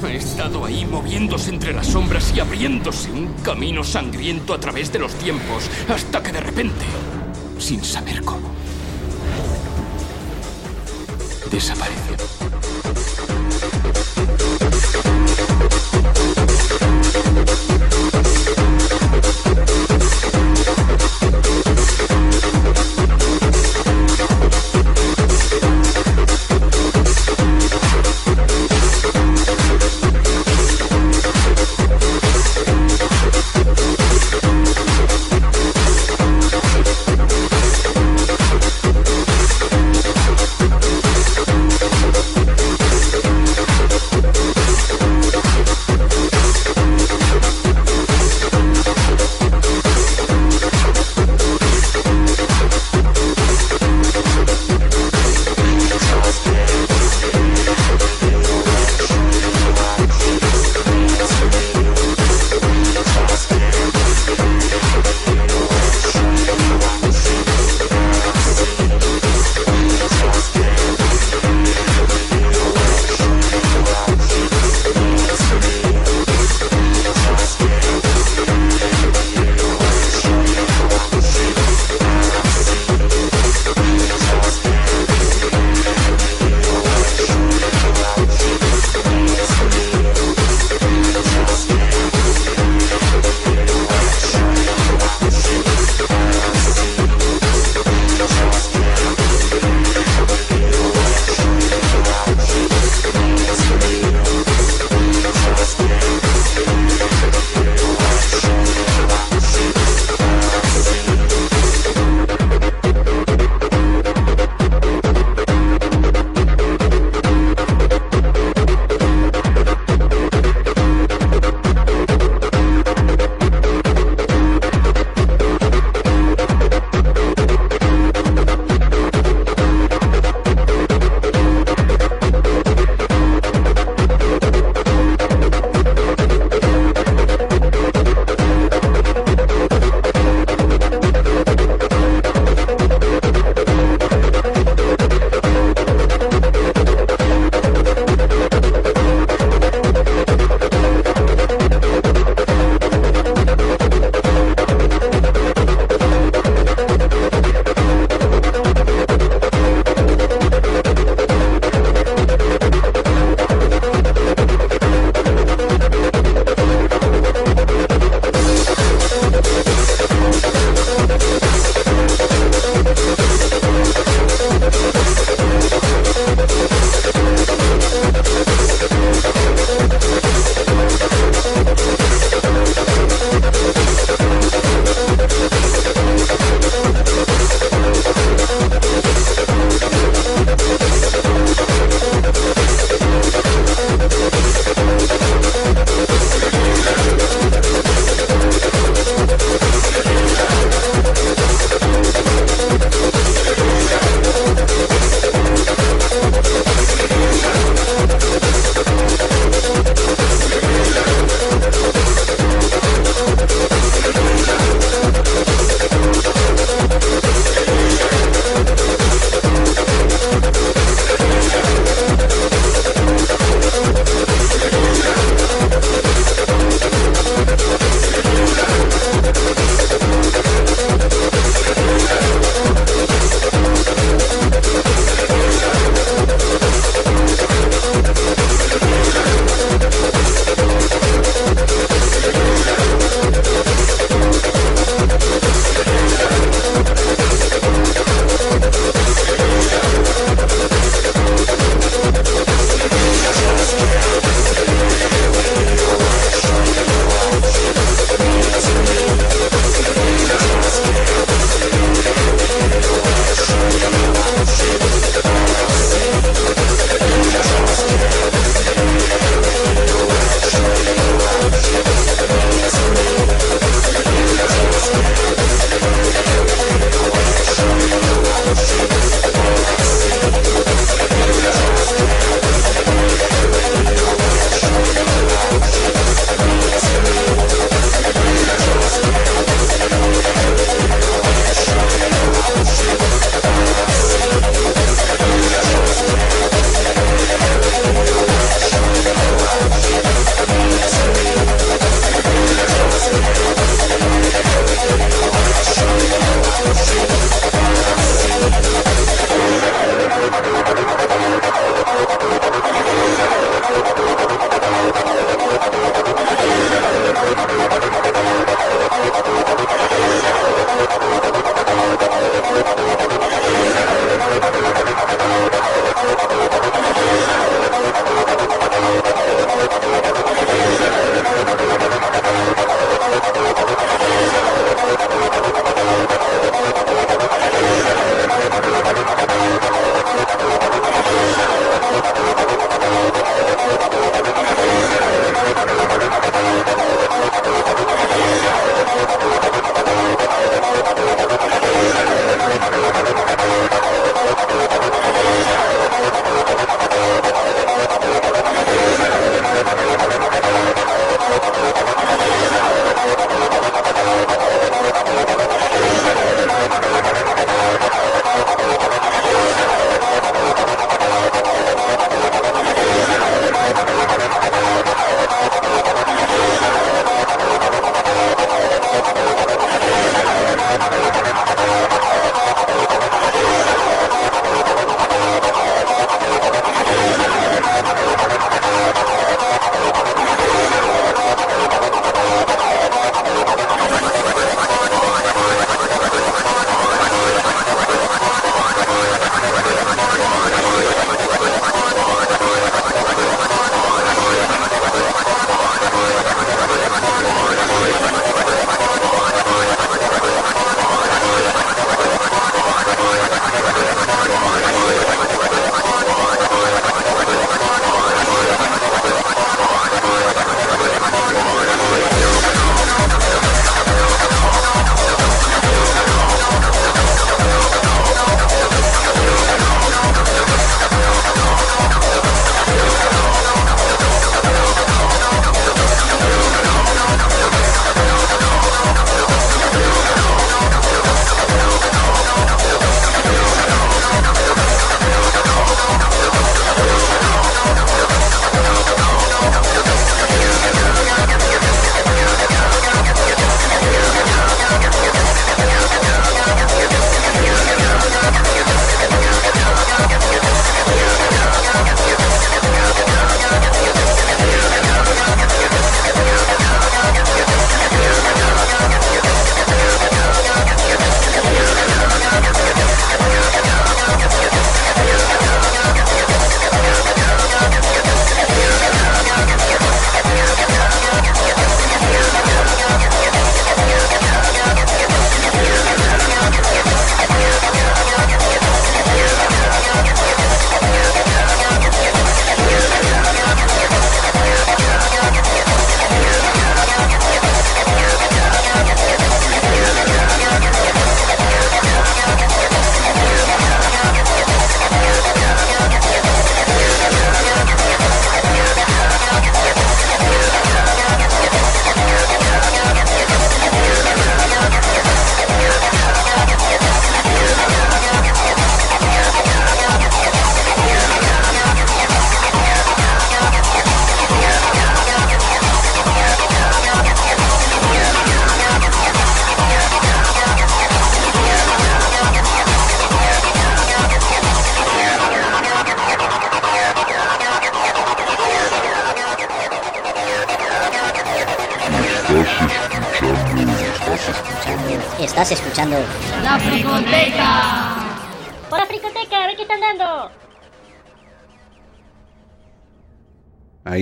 [0.01, 4.99] He estado ahí moviéndose entre las sombras y abriéndose un camino sangriento a través de
[4.99, 6.85] los tiempos, hasta que de repente,
[7.59, 8.49] sin saber cómo,
[11.51, 12.15] desapareció.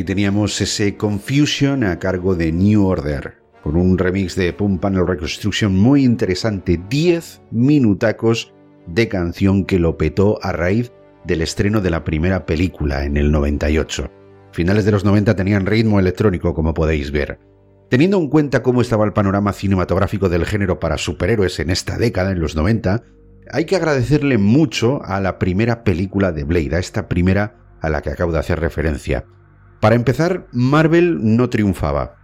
[0.07, 5.75] Teníamos ese Confusion a cargo de New Order, con un remix de Pump Panel Reconstruction
[5.75, 8.53] muy interesante, 10 minutacos
[8.87, 10.93] de canción que lo petó a raíz
[11.25, 14.09] del estreno de la primera película en el 98.
[14.53, 17.37] Finales de los 90 tenían ritmo electrónico, como podéis ver.
[17.89, 22.31] Teniendo en cuenta cómo estaba el panorama cinematográfico del género para superhéroes en esta década,
[22.31, 23.03] en los 90,
[23.51, 28.01] hay que agradecerle mucho a la primera película de Blade, a esta primera a la
[28.01, 29.25] que acabo de hacer referencia.
[29.79, 32.15] Para empezar, Marvel no triunfaba.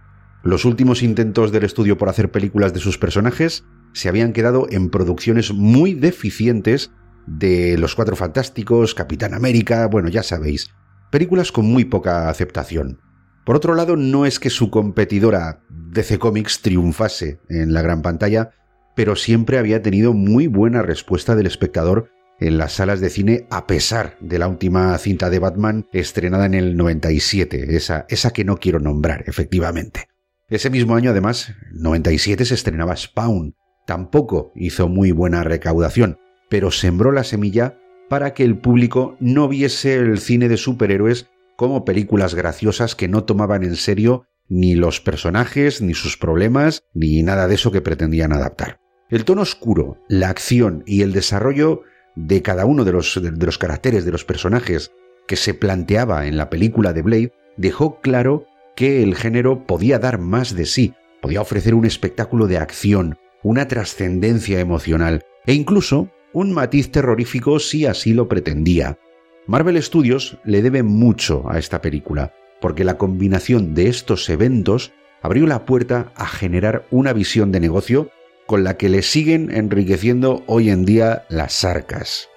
[0.42, 4.90] Los últimos intentos del estudio por hacer películas de sus personajes se habían quedado en
[4.90, 6.90] producciones muy deficientes
[7.26, 10.70] de Los Cuatro Fantásticos, Capitán América, bueno, ya sabéis,
[11.10, 13.00] películas con muy poca aceptación.
[13.46, 18.50] Por otro lado, no es que su competidora DC Comics triunfase en la gran pantalla,
[18.96, 22.10] pero siempre había tenido muy buena respuesta del espectador
[22.40, 26.54] en las salas de cine a pesar de la última cinta de Batman estrenada en
[26.54, 30.08] el 97, esa, esa que no quiero nombrar, efectivamente.
[30.48, 33.54] Ese mismo año, además, 97 se estrenaba Spawn.
[33.86, 37.78] Tampoco hizo muy buena recaudación, pero sembró la semilla
[38.08, 43.24] para que el público no viese el cine de superhéroes como películas graciosas que no
[43.24, 48.32] tomaban en serio ni los personajes, ni sus problemas, ni nada de eso que pretendían
[48.32, 48.78] adaptar.
[49.08, 51.82] El tono oscuro, la acción y el desarrollo
[52.14, 54.92] de cada uno de los, caracteres de los personajes
[55.26, 58.46] que se planteaba en la película de Blade dejó claro
[58.76, 63.68] que el género podía dar más de sí, podía ofrecer un espectáculo de acción, una
[63.68, 68.98] trascendencia emocional e incluso un matiz terrorífico si así lo pretendía.
[69.46, 74.92] Marvel Studios le debe mucho a esta película, porque la combinación de estos eventos
[75.22, 78.10] abrió la puerta a generar una visión de negocio
[78.46, 82.28] con la que le siguen enriqueciendo hoy en día las arcas.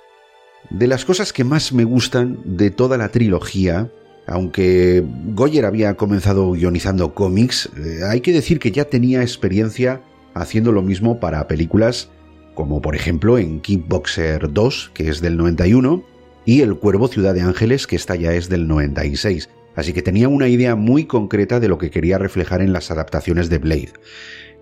[0.70, 3.90] De las cosas que más me gustan de toda la trilogía,
[4.26, 5.04] aunque
[5.34, 10.02] Goyer había comenzado guionizando cómics, eh, hay que decir que ya tenía experiencia
[10.34, 12.10] haciendo lo mismo para películas
[12.58, 16.04] como por ejemplo en Kickboxer 2, que es del 91,
[16.44, 19.48] y El Cuervo Ciudad de Ángeles, que esta ya es del 96.
[19.76, 23.52] Así que tenía una idea muy concreta de lo que quería reflejar en las adaptaciones
[23.52, 23.94] de Blade.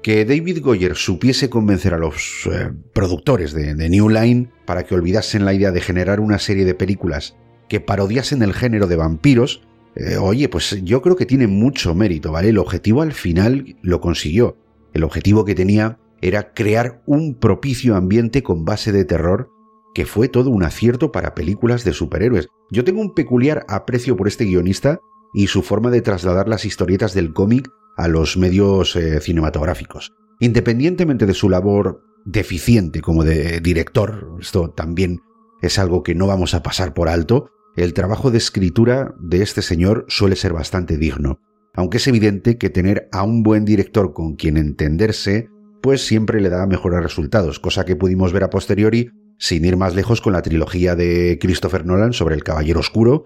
[0.06, 5.46] Que David Goyer supiese convencer a los eh, productores de, New Line para que olvidasen
[5.46, 7.36] la idea de generar una serie de películas
[7.68, 9.64] que parodiasen el género de vampiros,
[9.96, 12.50] eh, oye, pues yo creo que tiene mucho mérito, ¿vale?
[12.50, 14.60] El objetivo al final lo consiguió.
[14.94, 19.50] El objetivo que tenía era crear un propicio ambiente con base de terror
[19.96, 22.48] que fue todo un acierto para películas de superhéroes.
[22.70, 25.00] Yo tengo un peculiar aprecio por este guionista
[25.34, 30.14] y su forma de trasladar las historietas del cómic a los medios eh, cinematográficos.
[30.40, 35.22] Independientemente de su labor deficiente como de director, esto también
[35.62, 39.62] es algo que no vamos a pasar por alto, el trabajo de escritura de este
[39.62, 41.40] señor suele ser bastante digno,
[41.74, 45.50] aunque es evidente que tener a un buen director con quien entenderse
[45.82, 49.94] pues siempre le da mejores resultados, cosa que pudimos ver a posteriori sin ir más
[49.94, 53.26] lejos con la trilogía de Christopher Nolan sobre el Caballero Oscuro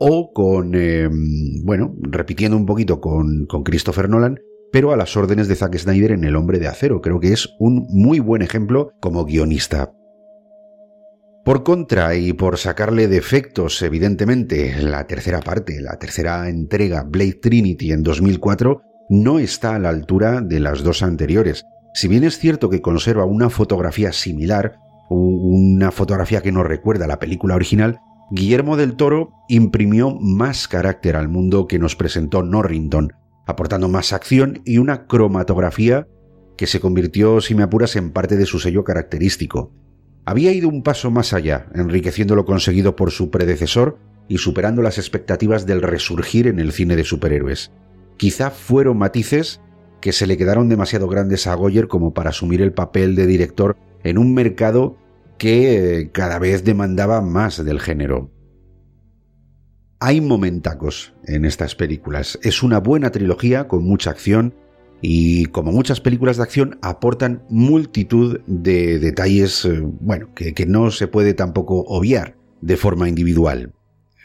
[0.00, 4.40] o con, em, bueno, repitiendo un poquito con, con Christopher Nolan,
[4.72, 7.02] pero a las órdenes de Zack Snyder en El Hombre de Acero.
[7.02, 9.92] Creo que es un muy buen ejemplo como guionista.
[11.44, 17.92] Por contra, y por sacarle defectos, evidentemente, la tercera parte, la tercera entrega, Blade Trinity
[17.92, 21.64] en 2004, no está a la altura de las dos anteriores.
[21.92, 24.76] Si bien es cierto que conserva una fotografía similar,
[25.10, 27.98] una fotografía que nos recuerda a la película original,
[28.30, 33.12] Guillermo del Toro imprimió más carácter al mundo que nos presentó Norrington,
[33.46, 36.06] aportando más acción y una cromatografía
[36.56, 39.72] que se convirtió, si me apuras, en parte de su sello característico.
[40.24, 43.98] Había ido un paso más allá, enriqueciendo lo conseguido por su predecesor
[44.28, 47.72] y superando las expectativas del resurgir en el cine de superhéroes.
[48.16, 49.60] Quizá fueron matices
[50.00, 53.76] que se le quedaron demasiado grandes a Goyer como para asumir el papel de director
[54.04, 54.96] en un mercado
[55.40, 58.30] que eh, cada vez demandaba más del género.
[59.98, 62.38] Hay momentacos en estas películas.
[62.42, 64.54] Es una buena trilogía con mucha acción
[65.00, 70.90] y como muchas películas de acción aportan multitud de detalles, eh, bueno, que, que no
[70.90, 73.72] se puede tampoco obviar de forma individual.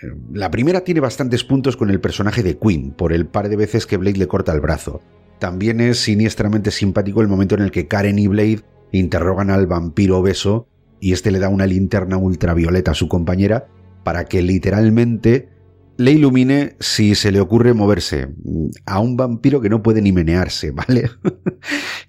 [0.01, 3.55] Eh, la primera tiene bastantes puntos con el personaje de Queen, por el par de
[3.55, 5.01] veces que Blade le corta el brazo.
[5.39, 10.19] También es siniestramente simpático el momento en el que Karen y Blade interrogan al vampiro
[10.19, 10.67] obeso
[11.05, 13.67] y este le da una linterna ultravioleta a su compañera
[14.03, 15.49] para que literalmente
[15.97, 18.29] le ilumine si se le ocurre moverse
[18.87, 21.11] a un vampiro que no puede ni menearse, ¿vale?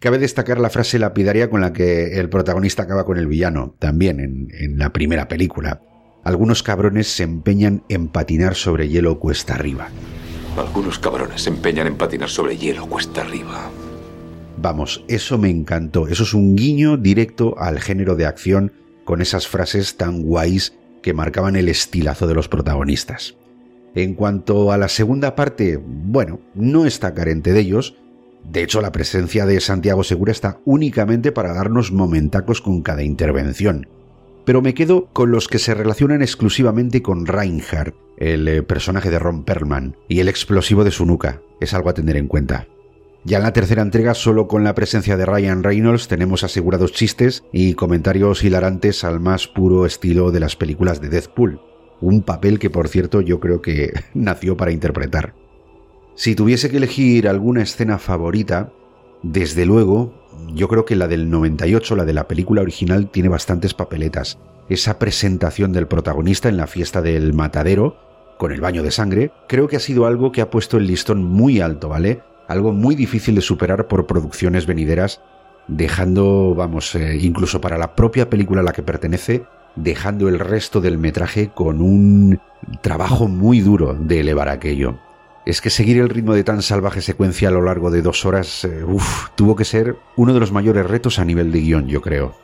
[0.00, 4.18] Cabe destacar la frase lapidaria con la que el protagonista acaba con el villano, también
[4.18, 5.82] en, en la primera película.
[6.24, 9.90] Algunos cabrones se empeñan en patinar sobre hielo cuesta arriba.
[10.56, 13.70] Algunos cabrones se empeñan en patinar sobre hielo cuesta arriba.
[14.56, 16.08] Vamos, eso me encantó.
[16.08, 18.72] Eso es un guiño directo al género de acción
[19.06, 23.36] con esas frases tan guays que marcaban el estilazo de los protagonistas.
[23.94, 27.96] En cuanto a la segunda parte, bueno, no está carente de ellos.
[28.44, 33.88] De hecho, la presencia de Santiago Segura está únicamente para darnos momentacos con cada intervención.
[34.44, 39.18] Pero me quedo con los que se relacionan exclusivamente con Reinhardt, el eh, personaje de
[39.18, 41.40] Ron Perlman, y el explosivo de su nuca.
[41.60, 42.68] Es algo a tener en cuenta.
[43.26, 47.42] Ya en la tercera entrega, solo con la presencia de Ryan Reynolds, tenemos asegurados chistes
[47.50, 51.60] y comentarios hilarantes al más puro estilo de las películas de Deadpool.
[52.00, 55.34] Un papel que, por cierto, yo creo que nació para interpretar.
[56.14, 58.72] Si tuviese que elegir alguna escena favorita,
[59.24, 60.14] desde luego,
[60.54, 64.38] yo creo que la del 98, la de la película original, tiene bastantes papeletas.
[64.68, 67.96] Esa presentación del protagonista en la fiesta del matadero,
[68.38, 71.24] con el baño de sangre, creo que ha sido algo que ha puesto el listón
[71.24, 72.22] muy alto, ¿vale?
[72.48, 75.20] Algo muy difícil de superar por producciones venideras,
[75.68, 79.44] dejando, vamos, eh, incluso para la propia película a la que pertenece,
[79.74, 82.40] dejando el resto del metraje con un
[82.82, 84.98] trabajo muy duro de elevar aquello.
[85.44, 88.64] Es que seguir el ritmo de tan salvaje secuencia a lo largo de dos horas,
[88.64, 92.00] eh, uff, tuvo que ser uno de los mayores retos a nivel de guion, yo
[92.00, 92.34] creo.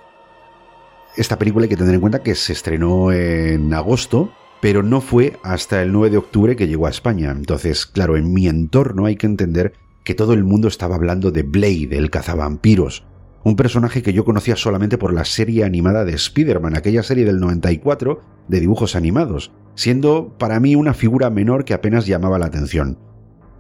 [1.16, 5.38] Esta película hay que tener en cuenta que se estrenó en agosto, pero no fue
[5.42, 7.32] hasta el 9 de octubre que llegó a España.
[7.32, 9.74] Entonces, claro, en mi entorno hay que entender
[10.04, 13.04] que todo el mundo estaba hablando de Blade, el cazavampiros,
[13.44, 17.40] un personaje que yo conocía solamente por la serie animada de Spider-Man, aquella serie del
[17.40, 22.98] 94 de dibujos animados, siendo para mí una figura menor que apenas llamaba la atención.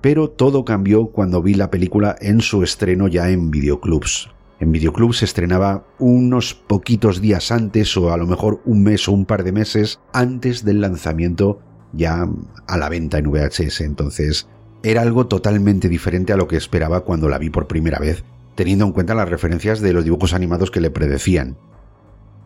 [0.00, 4.30] Pero todo cambió cuando vi la película en su estreno ya en videoclubs.
[4.60, 9.12] En videoclubs se estrenaba unos poquitos días antes o a lo mejor un mes o
[9.12, 11.60] un par de meses antes del lanzamiento
[11.92, 12.28] ya
[12.68, 13.80] a la venta en VHS.
[13.80, 14.48] Entonces
[14.82, 18.84] era algo totalmente diferente a lo que esperaba cuando la vi por primera vez, teniendo
[18.84, 21.56] en cuenta las referencias de los dibujos animados que le predecían.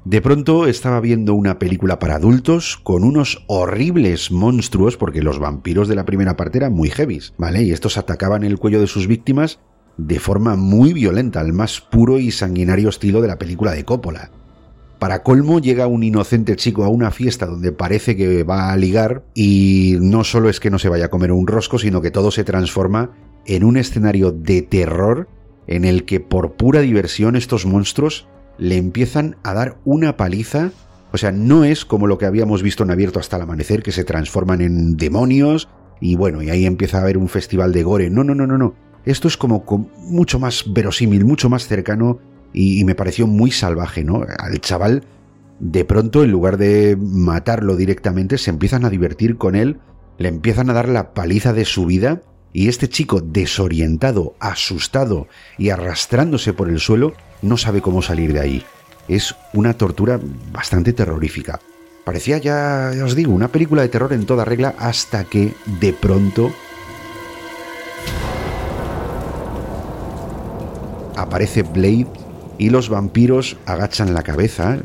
[0.04, 5.88] De pronto estaba viendo una película para adultos con unos horribles monstruos, porque los vampiros
[5.88, 7.64] de la primera parte eran muy heavies, ¿vale?
[7.64, 9.58] Y estos atacaban el cuello de sus víctimas
[9.96, 14.30] de forma muy violenta, al más puro y sanguinario estilo de la película de Coppola.
[14.98, 19.24] Para colmo llega un inocente chico a una fiesta donde parece que va a ligar
[19.34, 22.30] y no solo es que no se vaya a comer un rosco, sino que todo
[22.30, 23.10] se transforma
[23.44, 25.28] en un escenario de terror
[25.66, 28.26] en el que por pura diversión estos monstruos
[28.58, 30.72] le empiezan a dar una paliza.
[31.12, 33.92] O sea, no es como lo que habíamos visto en abierto hasta el amanecer, que
[33.92, 35.68] se transforman en demonios
[36.00, 38.10] y bueno, y ahí empieza a haber un festival de gore.
[38.10, 38.74] No, no, no, no, no.
[39.04, 39.64] Esto es como
[39.98, 42.18] mucho más verosímil, mucho más cercano
[42.58, 44.24] y, me pareció muy salvaje, ¿no?
[44.38, 45.04] Al chaval,
[45.60, 49.78] de pronto, en lugar de matarlo directamente, se empiezan a divertir con él,
[50.16, 52.22] le empiezan a dar la paliza de su vida
[52.54, 55.28] y este chico, desorientado, asustado
[55.58, 57.12] y arrastrándose por el suelo,
[57.42, 58.62] no sabe cómo salir de ahí.
[59.06, 60.18] Es una tortura
[60.50, 61.60] bastante terrorífica.
[62.06, 65.92] Parecía ya, ya os digo, una película de terror en toda regla hasta que, de
[65.92, 66.50] pronto,
[71.16, 72.25] aparece Blade
[72.58, 74.78] y los vampiros agachan la cabeza,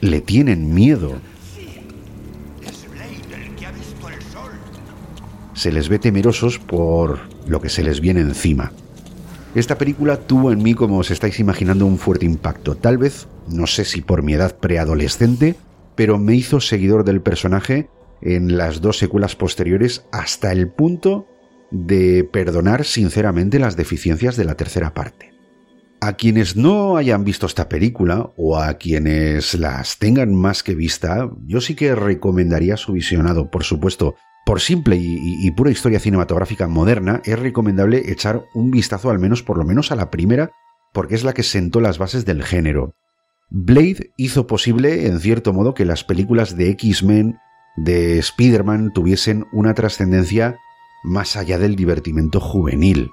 [0.00, 1.20] le tienen miedo.
[5.54, 8.72] Se les ve temerosos por lo que se les viene encima.
[9.54, 12.76] Esta película tuvo en mí, como os estáis imaginando, un fuerte impacto.
[12.76, 15.56] Tal vez, no sé si por mi edad preadolescente,
[15.96, 17.90] pero me hizo seguidor del personaje
[18.22, 21.26] en las dos secuelas posteriores hasta el punto
[21.70, 25.39] de perdonar sinceramente las deficiencias de la tercera parte.
[26.02, 31.30] A quienes no hayan visto esta película o a quienes las tengan más que vista,
[31.44, 34.14] yo sí que recomendaría su visionado, por supuesto.
[34.46, 39.58] Por simple y, pura historia cinematográfica moderna, es recomendable echar un vistazo al menos por
[39.58, 40.50] lo menos a la primera,
[40.94, 42.94] porque es la que sentó las bases del género.
[43.50, 47.38] Blade hizo posible, en cierto modo, que las películas de X-Men,
[47.76, 50.56] de Spider-Man, tuviesen una trascendencia
[51.04, 53.10] más allá del divertimento juvenil.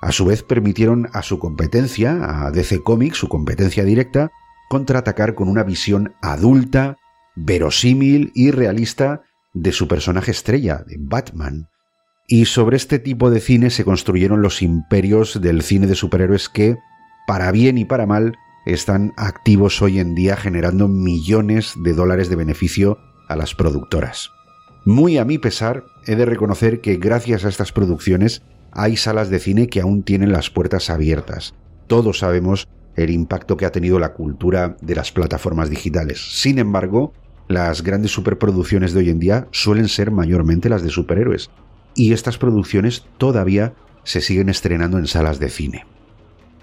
[0.00, 4.30] A su vez permitieron a su competencia, a DC Comics, su competencia directa,
[4.68, 6.96] contraatacar con una visión adulta,
[7.36, 9.22] verosímil y realista
[9.52, 11.68] de su personaje estrella, de Batman.
[12.28, 16.76] Y sobre este tipo de cine se construyeron los imperios del cine de superhéroes que,
[17.26, 18.36] para bien y para mal,
[18.66, 22.98] están activos hoy en día generando millones de dólares de beneficio
[23.28, 24.30] a las productoras.
[24.84, 29.38] Muy a mi pesar, he de reconocer que gracias a estas producciones hay salas de
[29.38, 31.54] cine que aún tienen las puertas abiertas.
[31.86, 36.40] Todos sabemos el impacto que ha tenido la cultura de las plataformas digitales.
[36.40, 37.12] Sin embargo,
[37.48, 41.50] las grandes superproducciones de hoy en día suelen ser mayormente las de superhéroes.
[41.94, 43.74] Y estas producciones todavía
[44.04, 45.84] se siguen estrenando en salas de cine.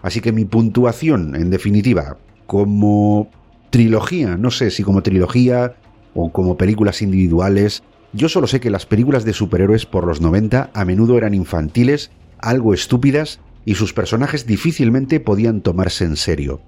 [0.02, 3.30] Así que mi puntuación, en definitiva, como
[3.70, 5.76] trilogía, no sé si como trilogía
[6.14, 10.72] o como películas individuales, yo solo sé que las películas de superhéroes por los 90
[10.74, 16.62] a menudo eran infantiles, algo estúpidas y sus personajes difícilmente podían tomarse en serio.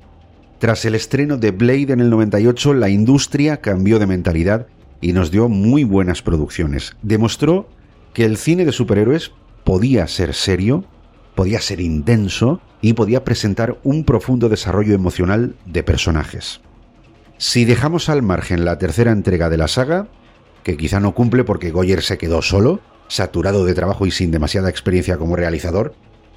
[0.59, 4.67] Tras el estreno de Blade en el 98, la industria cambió de mentalidad
[4.99, 6.97] y nos dio muy buenas producciones.
[7.01, 7.69] Demostró
[8.13, 9.31] que el cine de superhéroes
[9.63, 10.83] podía ser serio,
[11.35, 16.59] podía ser intenso y podía presentar un profundo desarrollo emocional de personajes.
[17.37, 20.09] Si dejamos al margen la tercera entrega de la saga,
[20.63, 24.69] que quizá no cumple porque Goyer se quedó solo, saturado de trabajo y sin demasiada
[24.69, 25.93] experiencia como realizador,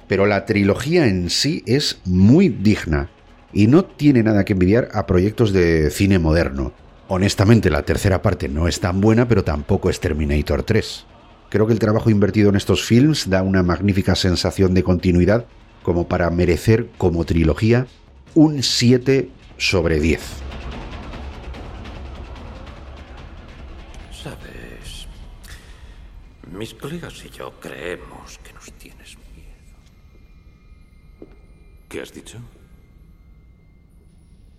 [0.07, 3.09] pero la trilogía en sí es muy digna
[3.53, 6.73] y no tiene nada que envidiar a proyectos de cine moderno.
[7.07, 11.05] Honestamente, la tercera parte no es tan buena, pero tampoco es Terminator 3.
[11.49, 15.45] Creo que el trabajo invertido en estos films da una magnífica sensación de continuidad
[15.83, 17.85] como para merecer como trilogía
[18.33, 20.21] un 7 sobre 10.
[26.57, 29.17] Mis colegas y yo creemos que nos tienes
[31.93, 32.39] ¿Qué has dicho?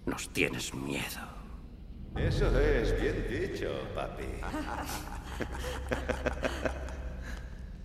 [0.06, 1.20] Nos tienes miedo.
[2.14, 4.22] Eso es bien dicho, papi.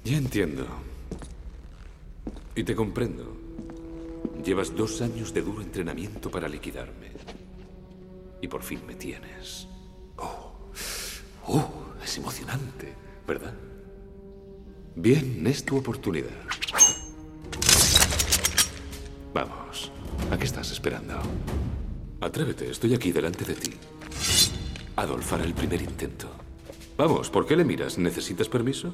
[0.04, 0.68] Ya entiendo.
[2.56, 3.36] Y te comprendo.
[4.44, 7.12] Llevas dos años de duro entrenamiento para liquidarme.
[8.42, 9.68] Y por fin me tienes.
[10.18, 10.54] Oh,
[11.48, 12.94] oh, es emocionante,
[13.28, 13.56] ¿verdad?
[14.96, 16.30] Bien, es tu oportunidad.
[19.34, 19.92] Vamos,
[20.32, 21.16] ¿a qué estás esperando?
[22.22, 23.72] Atrévete, estoy aquí delante de ti.
[24.96, 26.28] Adolf hará el primer intento.
[26.98, 27.98] Vamos, ¿por qué le miras?
[27.98, 28.94] ¿Necesitas permiso?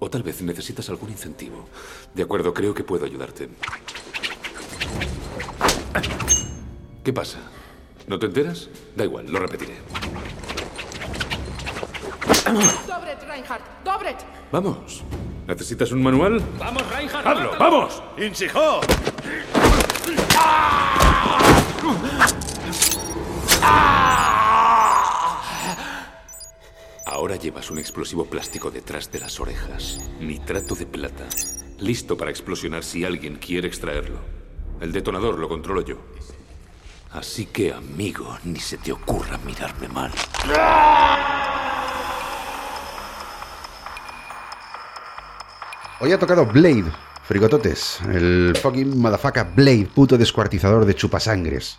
[0.00, 1.68] O tal vez necesitas algún incentivo.
[2.14, 3.48] De acuerdo, creo que puedo ayudarte.
[7.04, 7.38] ¿Qué pasa?
[8.08, 8.68] ¿No te enteras?
[8.96, 9.74] Da igual, lo repetiré.
[13.30, 14.16] Reinhardt, Dobret.
[14.50, 15.04] Vamos.
[15.46, 16.42] ¿Necesitas un manual?
[16.58, 17.26] Vamos, Reinhardt.
[17.26, 17.52] ¡Hazlo!
[17.58, 18.02] ¡Vamos!
[18.18, 18.80] ¡Insijo!
[27.06, 30.00] Ahora llevas un explosivo plástico detrás de las orejas.
[30.18, 31.28] Nitrato de plata.
[31.78, 34.18] Listo para explosionar si alguien quiere extraerlo.
[34.80, 35.98] El detonador lo controlo yo.
[37.12, 40.10] Así que, amigo, ni se te ocurra mirarme mal.
[46.02, 46.86] Hoy ha tocado Blade,
[47.24, 47.98] frigototes.
[48.10, 51.76] El fucking motherfucker Blade, puto descuartizador de chupasangres.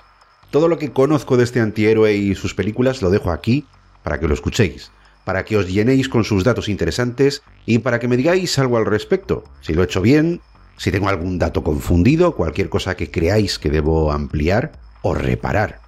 [0.52, 3.65] Todo lo que conozco de este antihéroe y sus películas lo dejo aquí
[4.03, 4.91] para que lo escuchéis,
[5.26, 8.85] para que os llenéis con sus datos interesantes y para que me digáis algo al
[8.85, 9.43] respecto.
[9.61, 10.39] Si lo he hecho bien,
[10.77, 15.81] si tengo algún dato confundido, cualquier cosa que creáis que debo ampliar o reparar.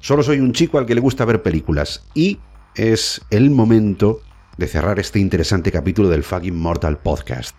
[0.00, 2.38] Solo soy un chico al que le gusta ver películas y
[2.76, 4.22] es el momento
[4.56, 7.54] de cerrar este interesante capítulo del Fucking Mortal Podcast.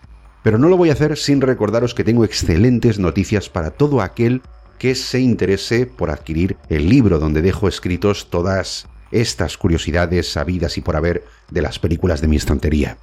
[0.46, 4.42] Pero no lo voy a hacer sin recordaros que tengo excelentes noticias para todo aquel
[4.78, 10.82] que se interese por adquirir el libro donde dejo escritos todas estas curiosidades sabidas y
[10.82, 12.96] por haber de las películas de mi estantería.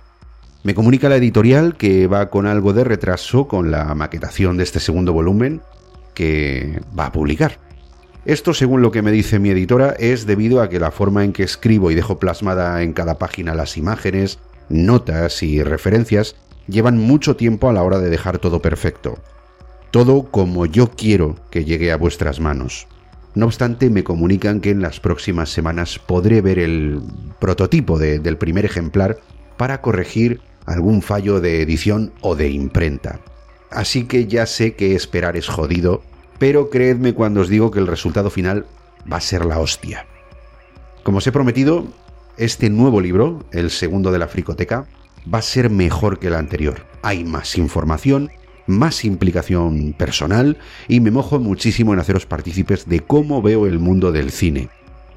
[0.63, 4.79] Me comunica la editorial que va con algo de retraso con la maquetación de este
[4.79, 5.61] segundo volumen
[6.13, 7.59] que va a publicar.
[8.23, 11.33] Esto, según lo que me dice mi editora, es debido a que la forma en
[11.33, 14.39] que escribo y dejo plasmada en cada página las imágenes,
[14.69, 16.37] notas y referencias
[16.67, 19.17] llevan mucho tiempo a la hora de dejar todo perfecto.
[19.91, 22.87] Todo como yo quiero que llegue a vuestras manos.
[23.35, 27.01] No obstante, me comunican que en las próximas semanas podré ver el
[27.39, 29.17] prototipo del primer ejemplar
[29.57, 33.19] para corregir algún fallo de edición o de imprenta.
[33.71, 36.03] Así que ya sé que esperar es jodido,
[36.37, 38.65] pero creedme cuando os digo que el resultado final
[39.11, 40.05] va a ser la hostia.
[41.01, 41.85] Como os he prometido,
[42.37, 44.85] este nuevo libro, el segundo de la fricoteca,
[45.31, 46.85] va a ser mejor que el anterior.
[47.01, 48.31] Hay más información,
[48.67, 54.11] más implicación personal y me mojo muchísimo en haceros partícipes de cómo veo el mundo
[54.11, 54.69] del cine.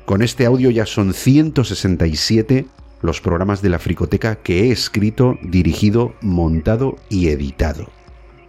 [0.05, 2.67] Con este audio ya son 167
[3.03, 7.89] los programas de la fricoteca que he escrito, dirigido, montado y editado.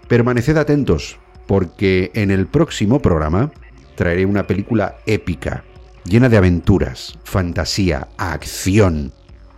[0.08, 1.18] Permaneced atentos,
[1.48, 3.52] porque en el próximo programa
[3.96, 5.64] traeré una película épica,
[6.06, 9.12] llena de aventuras, fantasía, acción,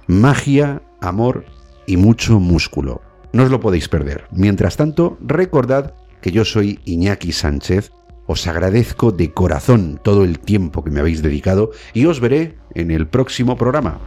[0.08, 1.46] magia, amor
[1.90, 3.02] y mucho músculo.
[3.34, 4.26] No os lo podéis perder.
[4.32, 7.92] Mientras tanto, recordad que yo soy Iñaki Sánchez.
[8.28, 12.92] Os agradezco de corazón todo el tiempo que me habéis dedicado y os veré en
[12.92, 14.00] el próximo programa.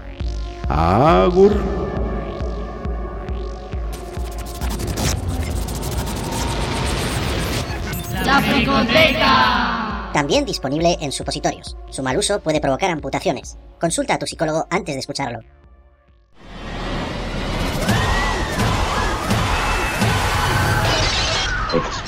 [0.69, 1.57] Agur.
[8.25, 10.11] La fricoteca.
[10.13, 11.77] También disponible en supositorios.
[11.91, 13.57] Su mal uso puede provocar amputaciones.
[13.81, 15.41] Consulta a tu psicólogo antes de escucharlo.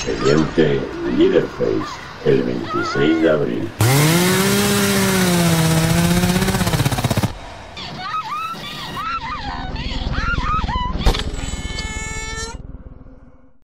[0.07, 0.79] Expediente
[1.17, 3.69] Leaderface, el 26 de abril.